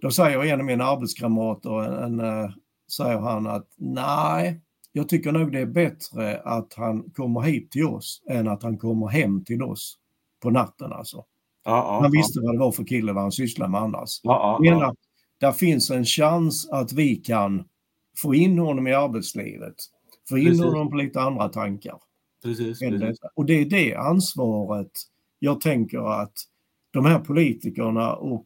[0.02, 2.52] Då säger en av mina arbetskamrater, en, en, uh,
[2.92, 7.86] säger han att nej, jag tycker nog det är bättre att han kommer hit till
[7.86, 9.98] oss än att han kommer hem till oss
[10.42, 11.26] på natten alltså.
[11.66, 14.20] Ja, han visste vad det var för kille, vad han sysslade med annars.
[14.24, 14.96] Ja, Menar,
[15.40, 17.66] där finns en chans att vi kan
[18.18, 19.76] få in honom i arbetslivet
[20.30, 20.64] få in precis.
[20.64, 22.00] honom på lite andra tankar.
[22.44, 23.20] Precis, precis.
[23.36, 24.92] Och det är det ansvaret
[25.40, 26.34] jag tänker att
[26.94, 28.46] de här politikerna och,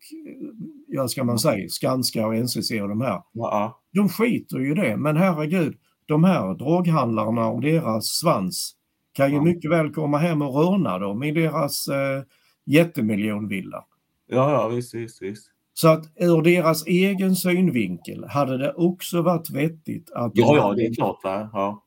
[0.87, 3.81] ja ska man säga, Skanska och NCC och de här, ja.
[3.93, 4.97] de skiter ju i det.
[4.97, 8.75] Men herregud, de här droghandlarna och deras svans
[9.13, 9.43] kan ju ja.
[9.43, 12.23] mycket väl komma hem och råna dem i deras eh,
[12.65, 13.85] jättemiljonvilla.
[14.27, 15.51] Ja, ja, visst, visst, visst.
[15.79, 20.31] Så att ur deras egen synvinkel hade det också varit vettigt att...
[20.35, 21.23] Ja, ja, det är klart.
[21.23, 21.49] Va?
[21.53, 21.83] Ja.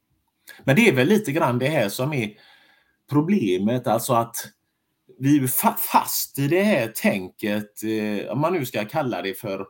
[0.64, 2.32] Men det är väl lite grann det här som är
[3.10, 4.36] problemet, alltså att
[5.18, 9.66] vi är fast i det här tänket, eh, om man nu ska kalla det för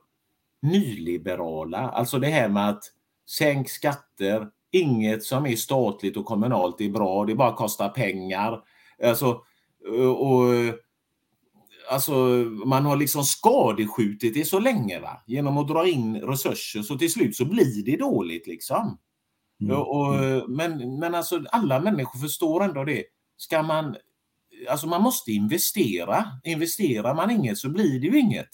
[0.63, 2.85] nyliberala, alltså det här med att
[3.27, 8.61] sänk skatter, inget som är statligt och kommunalt är bra, det bara kostar pengar.
[9.05, 9.41] Alltså,
[10.19, 10.45] och
[11.91, 12.15] alltså,
[12.67, 15.23] man har liksom skadeskjutit det så länge va?
[15.27, 18.99] genom att dra in resurser så till slut så blir det dåligt liksom.
[19.61, 19.77] Mm.
[19.77, 20.45] Och, mm.
[20.49, 23.05] men, men alltså alla människor förstår ändå det.
[23.37, 23.97] Ska man,
[24.71, 26.27] alltså man måste investera.
[26.45, 28.49] Investerar man inget så blir det ju inget.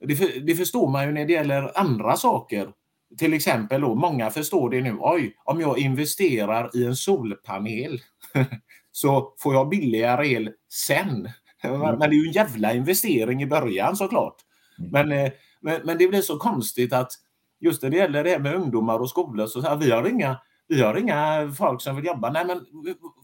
[0.00, 2.72] Det, för, det förstår man ju när det gäller andra saker.
[3.18, 4.96] Till exempel då, många förstår det nu.
[5.00, 8.00] Oj, om jag investerar i en solpanel
[8.92, 11.28] så får jag billigare el sen.
[11.64, 11.80] Mm.
[11.80, 14.36] Men det är ju en jävla investering i början såklart.
[14.78, 14.90] Mm.
[14.90, 17.12] Men, eh, men, men det blir så konstigt att
[17.60, 20.38] just när det gäller det här med ungdomar och skolor så här, vi har inga
[20.68, 22.30] vi har inga folk som vill jobba.
[22.30, 22.60] Nej, men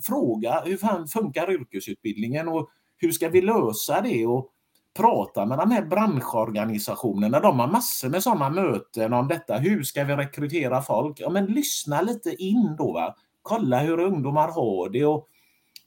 [0.03, 4.27] fråga hur fan funkar yrkesutbildningen och hur ska vi lösa det?
[4.27, 4.51] Och
[4.97, 7.41] prata med de här branschorganisationerna.
[7.41, 9.57] De har massor med sådana möten om detta.
[9.57, 11.21] Hur ska vi rekrytera folk?
[11.21, 12.93] Ja, men lyssna lite in då.
[12.93, 13.15] Va?
[13.43, 15.29] Kolla hur ungdomar har det och,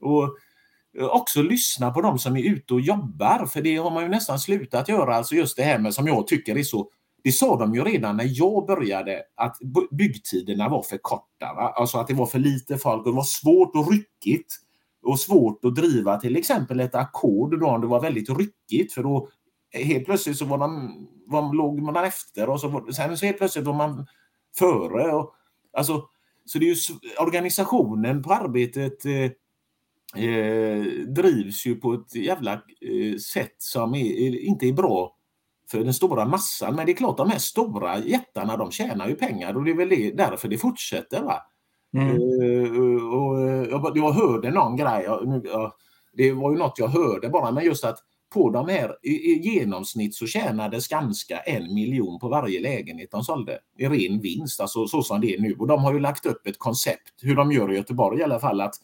[0.02, 0.38] och
[1.00, 3.46] Eh, också lyssna på de som är ute och jobbar.
[3.46, 5.16] För det har man ju nästan slutat göra.
[5.16, 6.90] Alltså just det här med som jag tycker är så
[7.24, 9.58] det sa de ju redan när jag började att
[9.92, 11.54] byggtiderna var för korta.
[11.56, 11.74] Va?
[11.76, 14.54] Alltså att det var för lite folk och det var svårt och ryckigt.
[15.04, 19.04] Och svårt att driva till exempel ett ackord då om det var väldigt ryckigt för
[19.04, 19.30] då
[19.72, 23.38] helt plötsligt så var man, var, låg man efter och så var, sen så helt
[23.38, 24.08] plötsligt var man
[24.58, 25.14] före.
[25.14, 25.34] Och,
[25.74, 26.04] alltså,
[26.46, 26.76] så det är ju
[27.20, 29.32] organisationen på arbetet eh,
[30.16, 35.16] eh, drivs ju på ett jävla eh, sätt som är, inte är bra
[35.72, 36.76] för den stora massan.
[36.76, 39.76] Men det är klart, de här stora jättarna de tjänar ju pengar och det är
[39.76, 41.22] väl det, därför det fortsätter.
[41.22, 41.42] Va?
[41.98, 42.22] Mm.
[42.22, 43.42] Uh, och,
[43.72, 45.72] jag, jag hörde någon grej, jag,
[46.14, 47.98] det var ju något jag hörde bara, men just att
[48.34, 53.24] på de här, i, i genomsnitt så tjänade Skanska en miljon på varje lägenhet de
[53.24, 53.60] sålde.
[53.78, 55.56] I ren vinst, alltså så som det är nu.
[55.60, 58.40] Och de har ju lagt upp ett koncept, hur de gör i Göteborg i alla
[58.40, 58.76] fall, att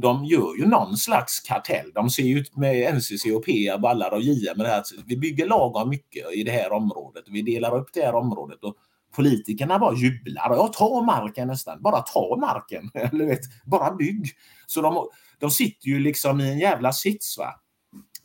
[0.00, 1.90] de gör ju någon slags kartell.
[1.94, 4.82] De ser ut med NCC och Peab, Ballar och JM med det här.
[5.06, 7.24] Vi bygger lagom mycket i det här området.
[7.28, 8.64] Vi delar upp det här området.
[8.64, 8.76] Och
[9.16, 10.50] politikerna bara jublar.
[10.50, 11.82] Ja, ta marken nästan.
[11.82, 12.90] Bara ta marken.
[12.94, 14.30] Eller vet, bara bygg.
[14.66, 17.38] Så de, de sitter ju liksom i en jävla sits.
[17.38, 17.54] Va?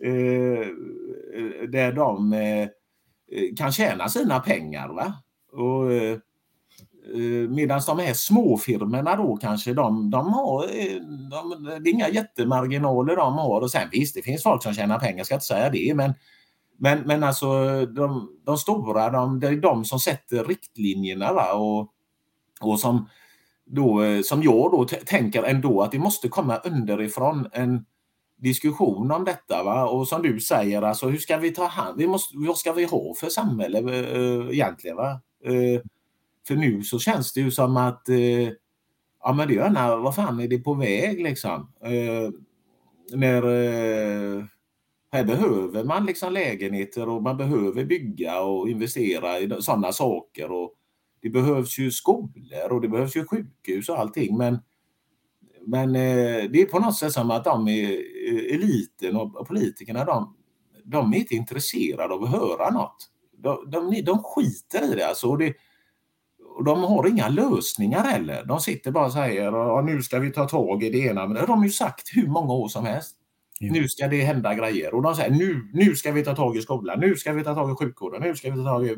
[0.03, 2.67] Eh, eh där de eh,
[3.57, 4.89] kan tjäna sina pengar.
[4.89, 5.13] Va?
[5.51, 6.17] Och, Eh,
[7.05, 12.09] Eh, Medan de här småfirmorna då kanske de, de har, eh, de, det är inga
[12.09, 13.61] jättemarginaler de har.
[13.61, 15.93] Och sen visst, det finns folk som tjänar pengar, jag ska inte säga det.
[15.95, 16.13] Men,
[16.77, 17.45] men, men alltså
[17.85, 21.33] de, de stora, de, det är de som sätter riktlinjerna.
[21.33, 21.53] Va?
[21.53, 21.91] Och,
[22.61, 23.09] och som,
[23.65, 27.85] då, eh, som jag då tänker ändå att det måste komma underifrån en
[28.37, 29.63] diskussion om detta.
[29.63, 29.89] Va?
[29.89, 32.85] Och som du säger, alltså, hur ska vi ta hand vi måste, Vad ska vi
[32.85, 34.97] ha för samhälle äh, egentligen?
[34.97, 35.21] Va?
[35.45, 35.81] Äh,
[36.47, 38.49] för nu så känns det ju som att eh,
[39.23, 41.73] ja men det gärna, vad fan är det på väg liksom?
[41.83, 42.29] Eh,
[43.17, 44.43] när eh,
[45.11, 50.51] här behöver man liksom lägenheter och man behöver bygga och investera i sådana saker.
[50.51, 50.73] Och
[51.21, 54.59] det behövs ju skolor och det behövs ju sjukhus och allting men
[55.67, 60.05] men eh, det är på något sätt som att de är eh, eliten och politikerna
[60.05, 60.35] de,
[60.83, 63.09] de är inte intresserade av att höra något.
[63.37, 65.27] De, de, de skiter i det alltså.
[65.27, 65.53] Och det,
[66.61, 68.43] och de har inga lösningar heller.
[68.45, 71.27] De sitter bara och säger att nu ska vi ta tag i det ena.
[71.27, 73.15] Men det har de ju sagt hur många år som helst.
[73.59, 73.73] Ja.
[73.73, 74.93] Nu ska det hända grejer.
[74.93, 77.55] Och de säger nu, nu ska vi ta tag i skolan, nu ska vi ta
[77.55, 78.95] tag i sjukvården, nu ska vi ta tag i...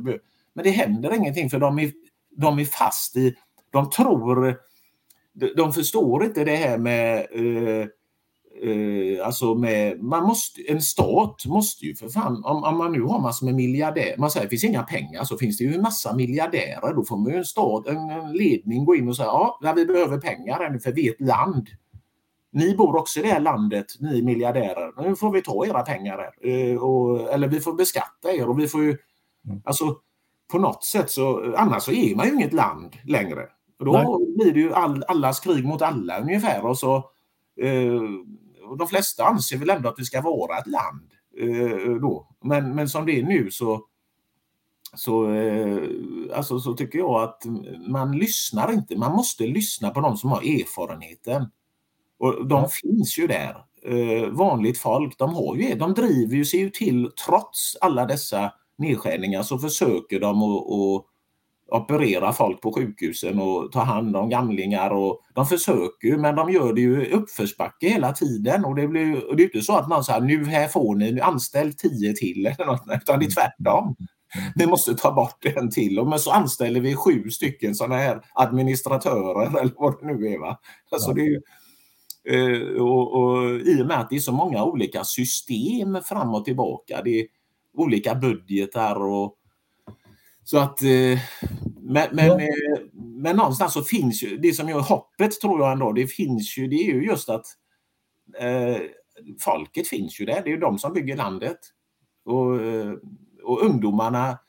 [0.53, 1.91] Men det händer ingenting för de är,
[2.37, 3.35] de är fast i...
[3.71, 4.57] De tror...
[5.33, 7.17] De, de förstår inte det här med...
[7.17, 7.87] Eh,
[8.61, 13.01] eh, alltså med, man måste, en stat måste ju för fan, om, om man nu
[13.01, 15.73] har massor med miljardärer, man säger att det finns inga pengar så finns det ju
[15.75, 16.93] en massa miljardärer.
[16.95, 20.17] Då får man ju en stat, en ledning gå in och säga ja, vi behöver
[20.17, 21.67] pengar nu för vi är ett land.
[22.51, 25.09] Ni bor också i det här landet, ni miljardärer.
[25.09, 26.49] Nu får vi ta era pengar här.
[26.49, 28.97] Eh, och, eller vi får beskatta er och vi får ju,
[29.47, 29.61] mm.
[29.65, 29.97] alltså
[30.51, 33.47] på något sätt så, annars så är man ju inget land längre.
[33.79, 34.35] Och då Nej.
[34.37, 36.95] blir det ju all, allas krig mot alla ungefär och så
[37.61, 38.01] eh,
[38.73, 41.11] och de flesta anser väl ändå att det ska vara ett land.
[41.37, 42.35] Eh, då.
[42.43, 43.85] Men, men som det är nu så,
[44.95, 45.81] så, eh,
[46.33, 47.43] alltså, så tycker jag att
[47.87, 48.97] man lyssnar inte.
[48.97, 51.45] Man måste lyssna på de som har erfarenheten.
[52.19, 53.65] Och de finns ju där.
[53.85, 58.53] Eh, vanligt folk, de, har ju, de driver ju sig ju till, trots alla dessa
[58.77, 61.05] nedskärningar så försöker de att
[61.73, 64.89] operera folk på sjukhusen och ta hand om gamlingar.
[64.89, 68.65] Och de försöker ju men de gör det ju uppförsbacke hela tiden.
[68.65, 71.21] Och det, blir, och det är inte så att man säger nu här får ni,
[71.21, 73.95] anställ tio till eller något, utan det är tvärtom.
[74.55, 78.21] Vi måste ta bort en till och men så anställer vi sju stycken sådana här
[78.33, 80.39] administratörer eller vad det nu är.
[80.39, 80.59] Va?
[80.91, 81.13] Alltså ja.
[81.13, 81.41] det är ju,
[82.29, 86.45] eh, och, och, I och med att det är så många olika system fram och
[86.45, 87.01] tillbaka.
[87.03, 87.25] Det är
[87.77, 89.35] olika budgetar och
[90.43, 91.19] så att, eh,
[91.81, 92.39] men, men.
[92.39, 92.47] Eh,
[93.23, 96.67] men någonstans så finns ju, det som gör hoppet tror jag ändå, det finns ju,
[96.67, 97.45] det är ju just att
[98.39, 98.81] eh,
[99.39, 101.57] folket finns ju där, det är ju de som bygger landet.
[102.25, 102.93] Och, eh,
[103.43, 104.39] och ungdomarna,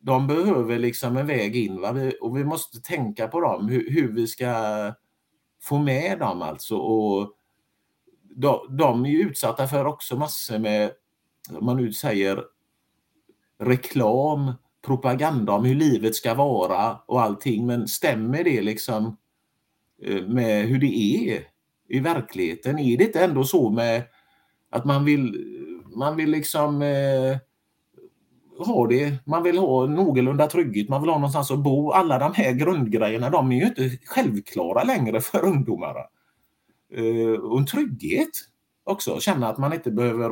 [0.00, 1.94] de behöver liksom en väg in va?
[2.20, 4.54] Och vi måste tänka på dem, hur, hur vi ska
[5.62, 6.76] få med dem alltså.
[6.76, 7.34] Och
[8.36, 10.90] de, de är ju utsatta för också massor med,
[11.50, 12.44] om man nu säger
[13.58, 14.52] reklam,
[14.86, 17.66] propaganda om hur livet ska vara och allting.
[17.66, 19.16] Men stämmer det liksom
[20.02, 21.44] eh, med hur det är
[21.88, 22.78] i verkligheten?
[22.78, 24.02] Är det inte ändå så med
[24.70, 25.44] att man vill,
[25.96, 27.36] man vill liksom eh,
[28.66, 31.90] ha det, man vill ha någorlunda trygghet, man vill ha någonstans att bo.
[31.90, 36.00] Alla de här grundgrejerna, de är ju inte självklara längre för ungdomarna.
[36.92, 38.30] Eh, och en trygghet
[38.84, 40.28] också, känna att man inte behöver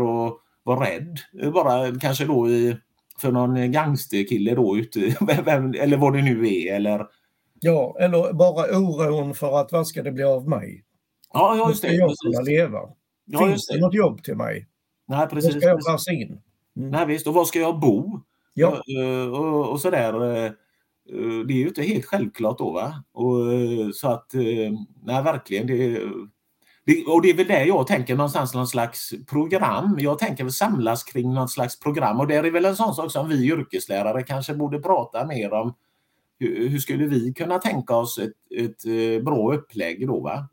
[0.63, 1.19] vara rädd.
[1.43, 2.77] Eh, bara kanske då i
[3.21, 5.01] för någon gangsterkille då ute,
[5.81, 7.07] eller vad det nu är eller
[7.61, 10.85] Ja, eller bara oron för att vad ska det bli av mig?
[11.33, 11.95] Ja, ja just det.
[11.95, 12.81] Jag kunna leva?
[13.25, 13.75] Ja, Finns det.
[13.75, 14.69] det något jobb till mig?
[15.09, 15.55] Nej, precis.
[15.55, 16.41] Var ska jag passa in?
[16.77, 16.91] Mm.
[16.91, 17.27] Nej, visst.
[17.27, 18.21] Och var ska jag bo?
[18.55, 18.83] Ja.
[19.33, 20.45] Och, och, och sådär.
[20.45, 20.53] Eh,
[21.47, 23.05] det är ju inte helt självklart då va.
[23.13, 25.67] Och, eh, så att, eh, nej verkligen.
[25.67, 26.01] Det,
[26.89, 29.97] det, och det är väl det jag tänker någonstans någon slags program.
[29.99, 33.13] Jag tänker väl samlas kring något slags program och det är väl en sån sak
[33.13, 35.75] som vi yrkeslärare kanske borde prata mer om.
[36.39, 40.21] Hur, hur skulle vi kunna tänka oss ett, ett eh, bra upplägg då?
[40.21, 40.49] Va?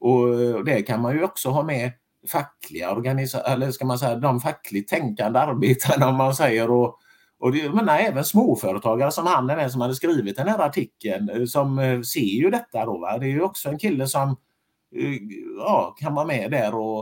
[0.00, 1.92] Och eh, det kan man ju också ha med
[2.28, 6.70] fackliga organisationer, eller ska man säga de fackligt tänkande arbetarna om man säger.
[6.70, 6.98] Och,
[7.38, 11.44] och det, men även småföretagare som han den som hade skrivit den här artikeln eh,
[11.44, 12.98] som ser ju detta då.
[12.98, 13.18] Va?
[13.18, 14.36] Det är ju också en kille som
[15.58, 16.98] ja, kan vara med där och,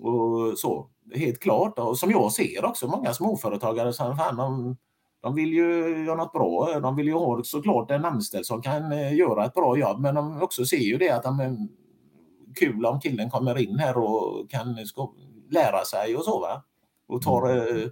[0.00, 0.90] och så.
[1.14, 1.78] Helt klart.
[1.78, 4.76] Och som jag ser också många småföretagare som fan, de,
[5.22, 6.80] de vill ju göra något bra.
[6.80, 10.14] De vill ju ha såklart en anställd som kan eh, göra ett bra jobb men
[10.14, 11.68] de också ser ju det att de
[12.58, 14.76] kul om killen kommer in här och kan
[15.50, 16.40] lära sig och så.
[16.40, 16.64] Va?
[17.08, 17.82] Och tar mm.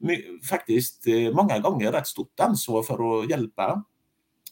[0.00, 3.84] eh, faktiskt eh, många gånger rätt stort ansvar för att hjälpa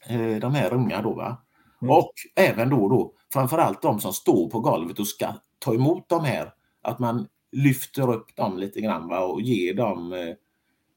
[0.08, 1.02] eh, de här unga.
[1.02, 1.41] Då, va?
[1.82, 1.94] Mm.
[1.94, 5.26] Och även då, då framförallt de som står på golvet och ska
[5.58, 6.52] ta emot de här,
[6.82, 10.34] att man lyfter upp dem lite grann va, och ger dem eh,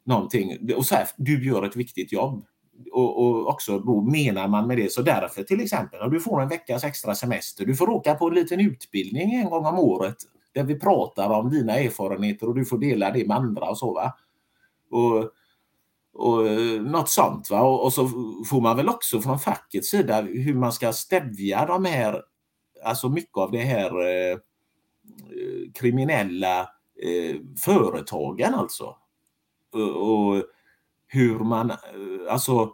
[0.03, 0.73] någonting.
[0.75, 2.45] Och så här, du gör ett viktigt jobb.
[2.91, 6.41] Och, och, också då menar man med det, så därför till exempel, om du får
[6.41, 10.15] en veckas extra semester, du får åka på en liten utbildning en gång om året
[10.53, 13.93] där vi pratar om dina erfarenheter och du får dela det med andra och så.
[13.93, 14.13] Va?
[14.91, 15.31] Och
[16.16, 17.49] och eh, något sånt.
[17.49, 17.61] Va?
[17.61, 18.07] Och, och, så
[18.49, 22.22] får man väl också från fackets sida hur man ska stävja de här,
[22.86, 24.38] alltså mycket av det här eh, eh
[25.74, 26.59] kriminella
[27.03, 28.95] eh, företagen alltså.
[29.74, 30.43] Och, och,
[31.07, 31.78] hur man eh,
[32.30, 32.74] alltså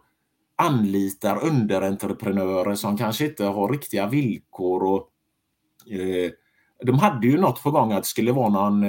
[0.56, 4.84] anlitar underentreprenörer som kanske inte har riktiga villkor.
[4.84, 5.10] Och,
[5.92, 6.32] eh,
[6.86, 8.84] de hade ju något på gång att det skulle vara någon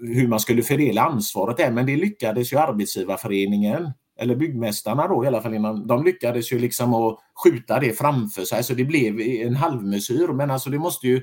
[0.00, 5.26] hur man skulle fördela ansvaret där, men det lyckades ju arbetsgivarföreningen, eller byggmästarna då i
[5.26, 9.20] alla fall, innan, de lyckades ju liksom att skjuta det framför sig så det blev
[9.20, 10.28] en halvmesyr.
[10.28, 11.22] Men alltså det måste ju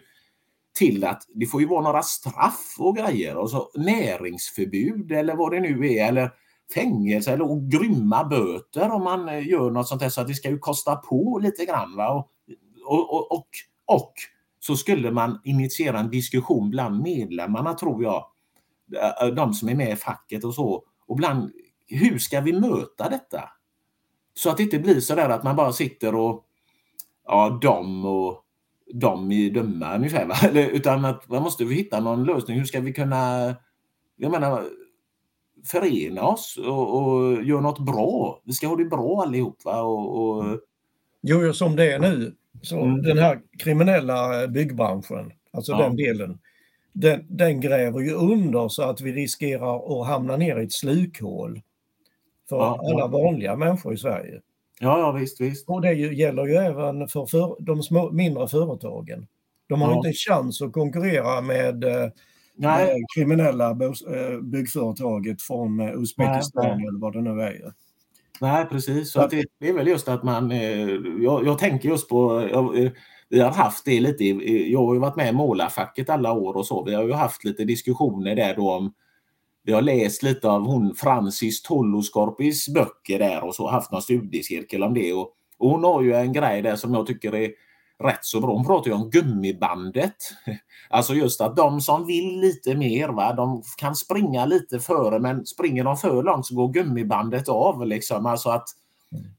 [0.73, 5.51] till att det får ju vara några straff och grejer och så näringsförbud eller vad
[5.51, 6.31] det nu är eller
[6.73, 10.49] fängelse eller grymma böter om man eh, gör något sånt där så att det ska
[10.49, 11.95] ju kosta på lite grann.
[11.95, 12.09] Va?
[12.09, 12.29] Och,
[12.85, 13.47] och, och, och,
[13.85, 14.13] och
[14.59, 18.25] så skulle man initiera en diskussion bland medlemmarna tror jag
[19.35, 20.83] de som är med i facket och så.
[21.07, 21.51] Och bland,
[21.87, 23.49] hur ska vi möta detta?
[24.33, 26.45] Så att det inte blir så där att man bara sitter och
[27.27, 28.43] ja, de och
[28.93, 30.25] de är dumma ungefär.
[30.25, 30.35] Va?
[30.59, 32.57] Utan att man måste hitta någon lösning.
[32.57, 33.55] Hur ska vi kunna
[34.15, 34.63] jag menar,
[35.65, 38.41] förena oss och, och göra något bra?
[38.43, 39.65] Vi ska ha det bra allihop.
[39.65, 39.81] Va?
[39.81, 40.43] Och, och...
[40.43, 40.59] Mm.
[41.21, 42.35] Jo, som det är nu.
[42.61, 43.01] Så mm.
[43.01, 45.77] Den här kriminella byggbranschen, alltså ja.
[45.77, 46.39] den delen
[46.93, 51.61] den, den gräver ju under så att vi riskerar att hamna ner i ett slukhål
[52.49, 53.07] för ja, alla ja.
[53.07, 54.41] vanliga människor i Sverige.
[54.79, 55.69] Ja, ja visst, visst.
[55.69, 59.27] Och det gäller ju även för, för de små, mindre företagen.
[59.67, 59.95] De har ja.
[59.97, 62.09] inte en chans att konkurrera med, eh,
[62.55, 66.87] med kriminella eh, byggföretaget från eh, Uzbekistan nej, nej.
[66.87, 67.73] eller vad det nu är.
[68.41, 69.11] Nej, precis.
[69.11, 70.51] Så det, det, är väl just att man...
[71.21, 72.49] Jag, jag tänker just på...
[72.51, 72.91] Jag,
[73.33, 74.25] vi har haft det lite,
[74.71, 76.83] jag har ju varit med i målarfacket alla år och så.
[76.83, 78.93] Vi har ju haft lite diskussioner där då om
[79.63, 84.83] vi har läst lite av hon Francis Tolloskorpis böcker där och så haft någon studiecirkel
[84.83, 85.13] om det.
[85.13, 87.51] Och, och hon har ju en grej där som jag tycker är
[88.03, 88.53] rätt så bra.
[88.53, 90.15] Hon pratar ju om gummibandet.
[90.89, 95.45] Alltså just att de som vill lite mer, va, de kan springa lite före men
[95.45, 97.87] springer de för långt så går gummibandet av.
[97.87, 98.25] Liksom.
[98.25, 98.65] Alltså att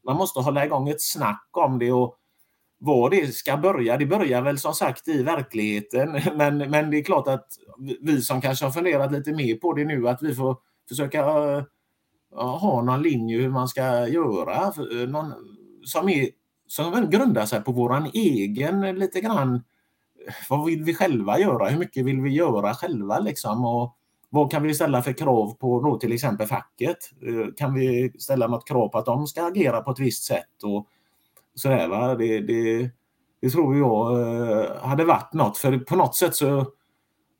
[0.05, 2.17] man måste hålla igång ett snack om det och
[2.85, 6.21] var det ska börja, det börjar väl som sagt i verkligheten.
[6.37, 7.47] Men, men det är klart att
[8.01, 10.57] vi som kanske har funderat lite mer på det nu, att vi får
[10.89, 11.63] försöka uh,
[12.31, 14.73] ha någon linje hur man ska göra.
[14.91, 15.33] Uh, någon,
[15.83, 16.29] som, är,
[16.67, 19.55] som grundar sig på våran egen lite grann
[20.27, 21.69] eh, vad vill vi själva göra?
[21.69, 23.65] Hur mycket vill vi göra själva liksom?
[23.65, 23.97] Och
[24.29, 26.97] vad kan vi ställa för krav på då till exempel facket?
[27.57, 30.63] Kan vi ställa något krav på att de ska agera på ett visst sätt?
[30.63, 30.87] Och
[31.55, 32.15] sådär, va?
[32.15, 32.89] Det, det,
[33.41, 36.65] det tror jag eh, hade varit något, för på något sätt så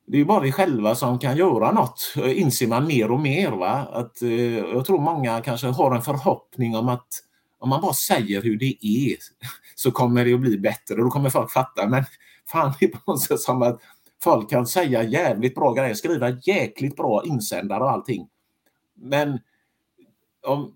[0.07, 3.51] det är bara vi själva som kan göra något, inser man mer och mer.
[3.51, 3.87] Va?
[3.91, 7.07] Att, eh, jag tror många kanske har en förhoppning om att
[7.59, 9.17] om man bara säger hur det är
[9.75, 11.87] så kommer det att bli bättre då kommer folk fatta.
[11.87, 12.03] Men
[12.47, 13.81] fan, det är på något sätt som att
[14.23, 18.27] folk kan säga jävligt bra grejer, skriva jäkligt bra insändare och allting.
[18.95, 19.39] Men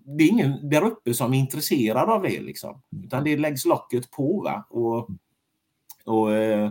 [0.04, 2.40] det är ingen där uppe som är intresserad av det.
[2.40, 2.82] Liksom.
[3.04, 4.42] Utan det läggs locket på.
[4.42, 4.66] Va?
[4.70, 5.08] Och,
[6.04, 6.70] och eh,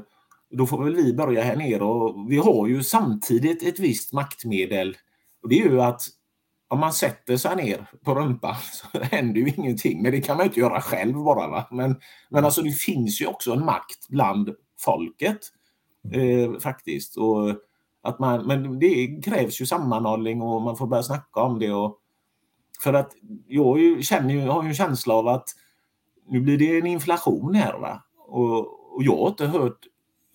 [0.50, 1.84] Då får väl vi börja här nere.
[1.84, 4.98] Och vi har ju samtidigt ett visst maktmedel.
[5.44, 6.02] Och Det är ju att
[6.68, 8.56] om man sätter sig ner på rumpan
[8.94, 10.02] så händer ju ingenting.
[10.02, 11.48] Men det kan man inte göra själv bara.
[11.48, 11.68] Va?
[11.72, 11.96] Men,
[12.30, 15.40] men alltså det finns ju också en makt bland folket.
[16.14, 17.18] Eh, faktiskt.
[17.18, 17.50] Och
[18.02, 21.74] att man, men det krävs ju sammanhållning och man får börja snacka om det.
[21.74, 22.00] Och,
[22.84, 23.12] för att
[23.48, 25.50] jag ju, känner ju, har ju en känsla av att
[26.28, 27.78] nu blir det en inflation här.
[27.80, 28.04] Va?
[28.18, 28.60] Och,
[28.96, 29.80] och jag har inte hört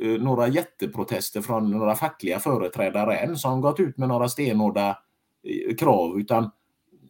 [0.02, 4.98] eh, några jätteprotester från några fackliga företrädare än som gått ut med några stenhårda
[5.42, 6.50] eh, krav utan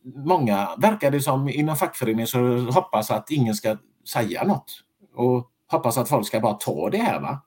[0.05, 3.77] många verkar det som inom fackföreningen så hoppas att ingen ska
[4.13, 4.73] säga något
[5.15, 7.21] och hoppas att folk ska bara ta det här.
[7.21, 7.41] Va?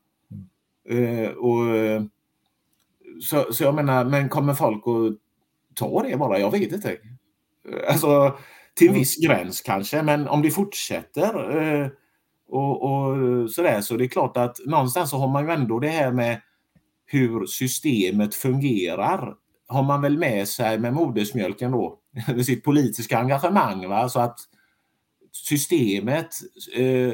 [0.90, 1.38] Mm.
[1.38, 1.64] Och,
[3.22, 5.18] så, så jag menar, men kommer folk att
[5.76, 6.40] ta det bara?
[6.40, 6.98] Jag vet inte.
[7.90, 8.38] Alltså
[8.76, 11.88] till en viss gräns kanske, men om det fortsätter eh,
[12.50, 15.90] och, och sådär så det är klart att någonstans så har man ju ändå det
[15.90, 16.42] här med
[17.06, 19.36] hur systemet fungerar
[19.68, 23.90] har man väl med sig med modersmjölken då, med sitt politiska engagemang.
[23.90, 24.10] Va?
[24.10, 24.40] Så att
[25.32, 26.30] systemet
[26.76, 27.14] eh,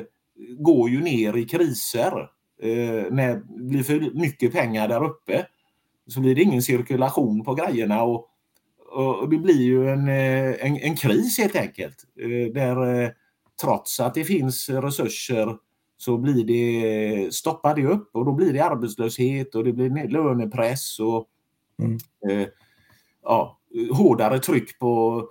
[0.58, 2.30] går ju ner i kriser.
[2.62, 5.46] Eh, när det blir för mycket pengar där uppe
[6.08, 8.30] så blir det ingen cirkulation på grejerna och
[8.94, 11.96] och det blir ju en, eh, en, en kris helt enkelt.
[12.20, 13.10] Eh, där eh,
[13.62, 15.58] trots att det finns resurser
[15.98, 21.00] så blir det, stoppar det upp och då blir det arbetslöshet och det blir lönepress
[21.00, 21.28] och
[21.80, 21.98] mm.
[22.30, 22.48] eh,
[23.24, 23.60] ja,
[23.92, 25.24] hårdare tryck på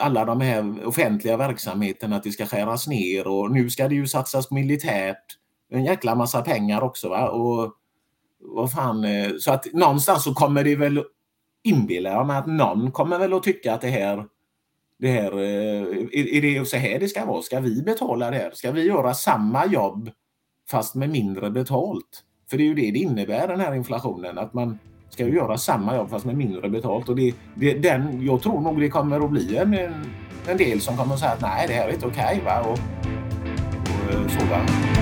[0.00, 4.06] alla de här offentliga verksamheterna att det ska skäras ner och nu ska det ju
[4.06, 5.24] satsas militärt.
[5.70, 7.08] En jäkla massa pengar också.
[7.08, 7.28] Va?
[7.28, 7.74] Och,
[8.40, 9.04] vad fan,
[9.38, 11.04] så att någonstans så kommer det väl
[11.68, 14.24] inbillar jag mig att någon kommer väl att tycka att det här,
[14.98, 17.42] det här eh, är, är det så här det ska vara?
[17.42, 18.50] Ska vi betala det här?
[18.54, 20.10] Ska vi göra samma jobb
[20.70, 22.24] fast med mindre betalt?
[22.50, 24.78] För det är ju det det innebär den här inflationen, att man
[25.10, 27.08] ska ju göra samma jobb fast med mindre betalt.
[27.08, 29.74] Och det, det, den, jag tror nog det kommer att bli en,
[30.48, 32.40] en del som kommer att säga att nej, det här är inte okej.
[32.40, 32.60] Okay, va?
[32.60, 32.78] Och,
[34.08, 34.97] och, eh, så, va?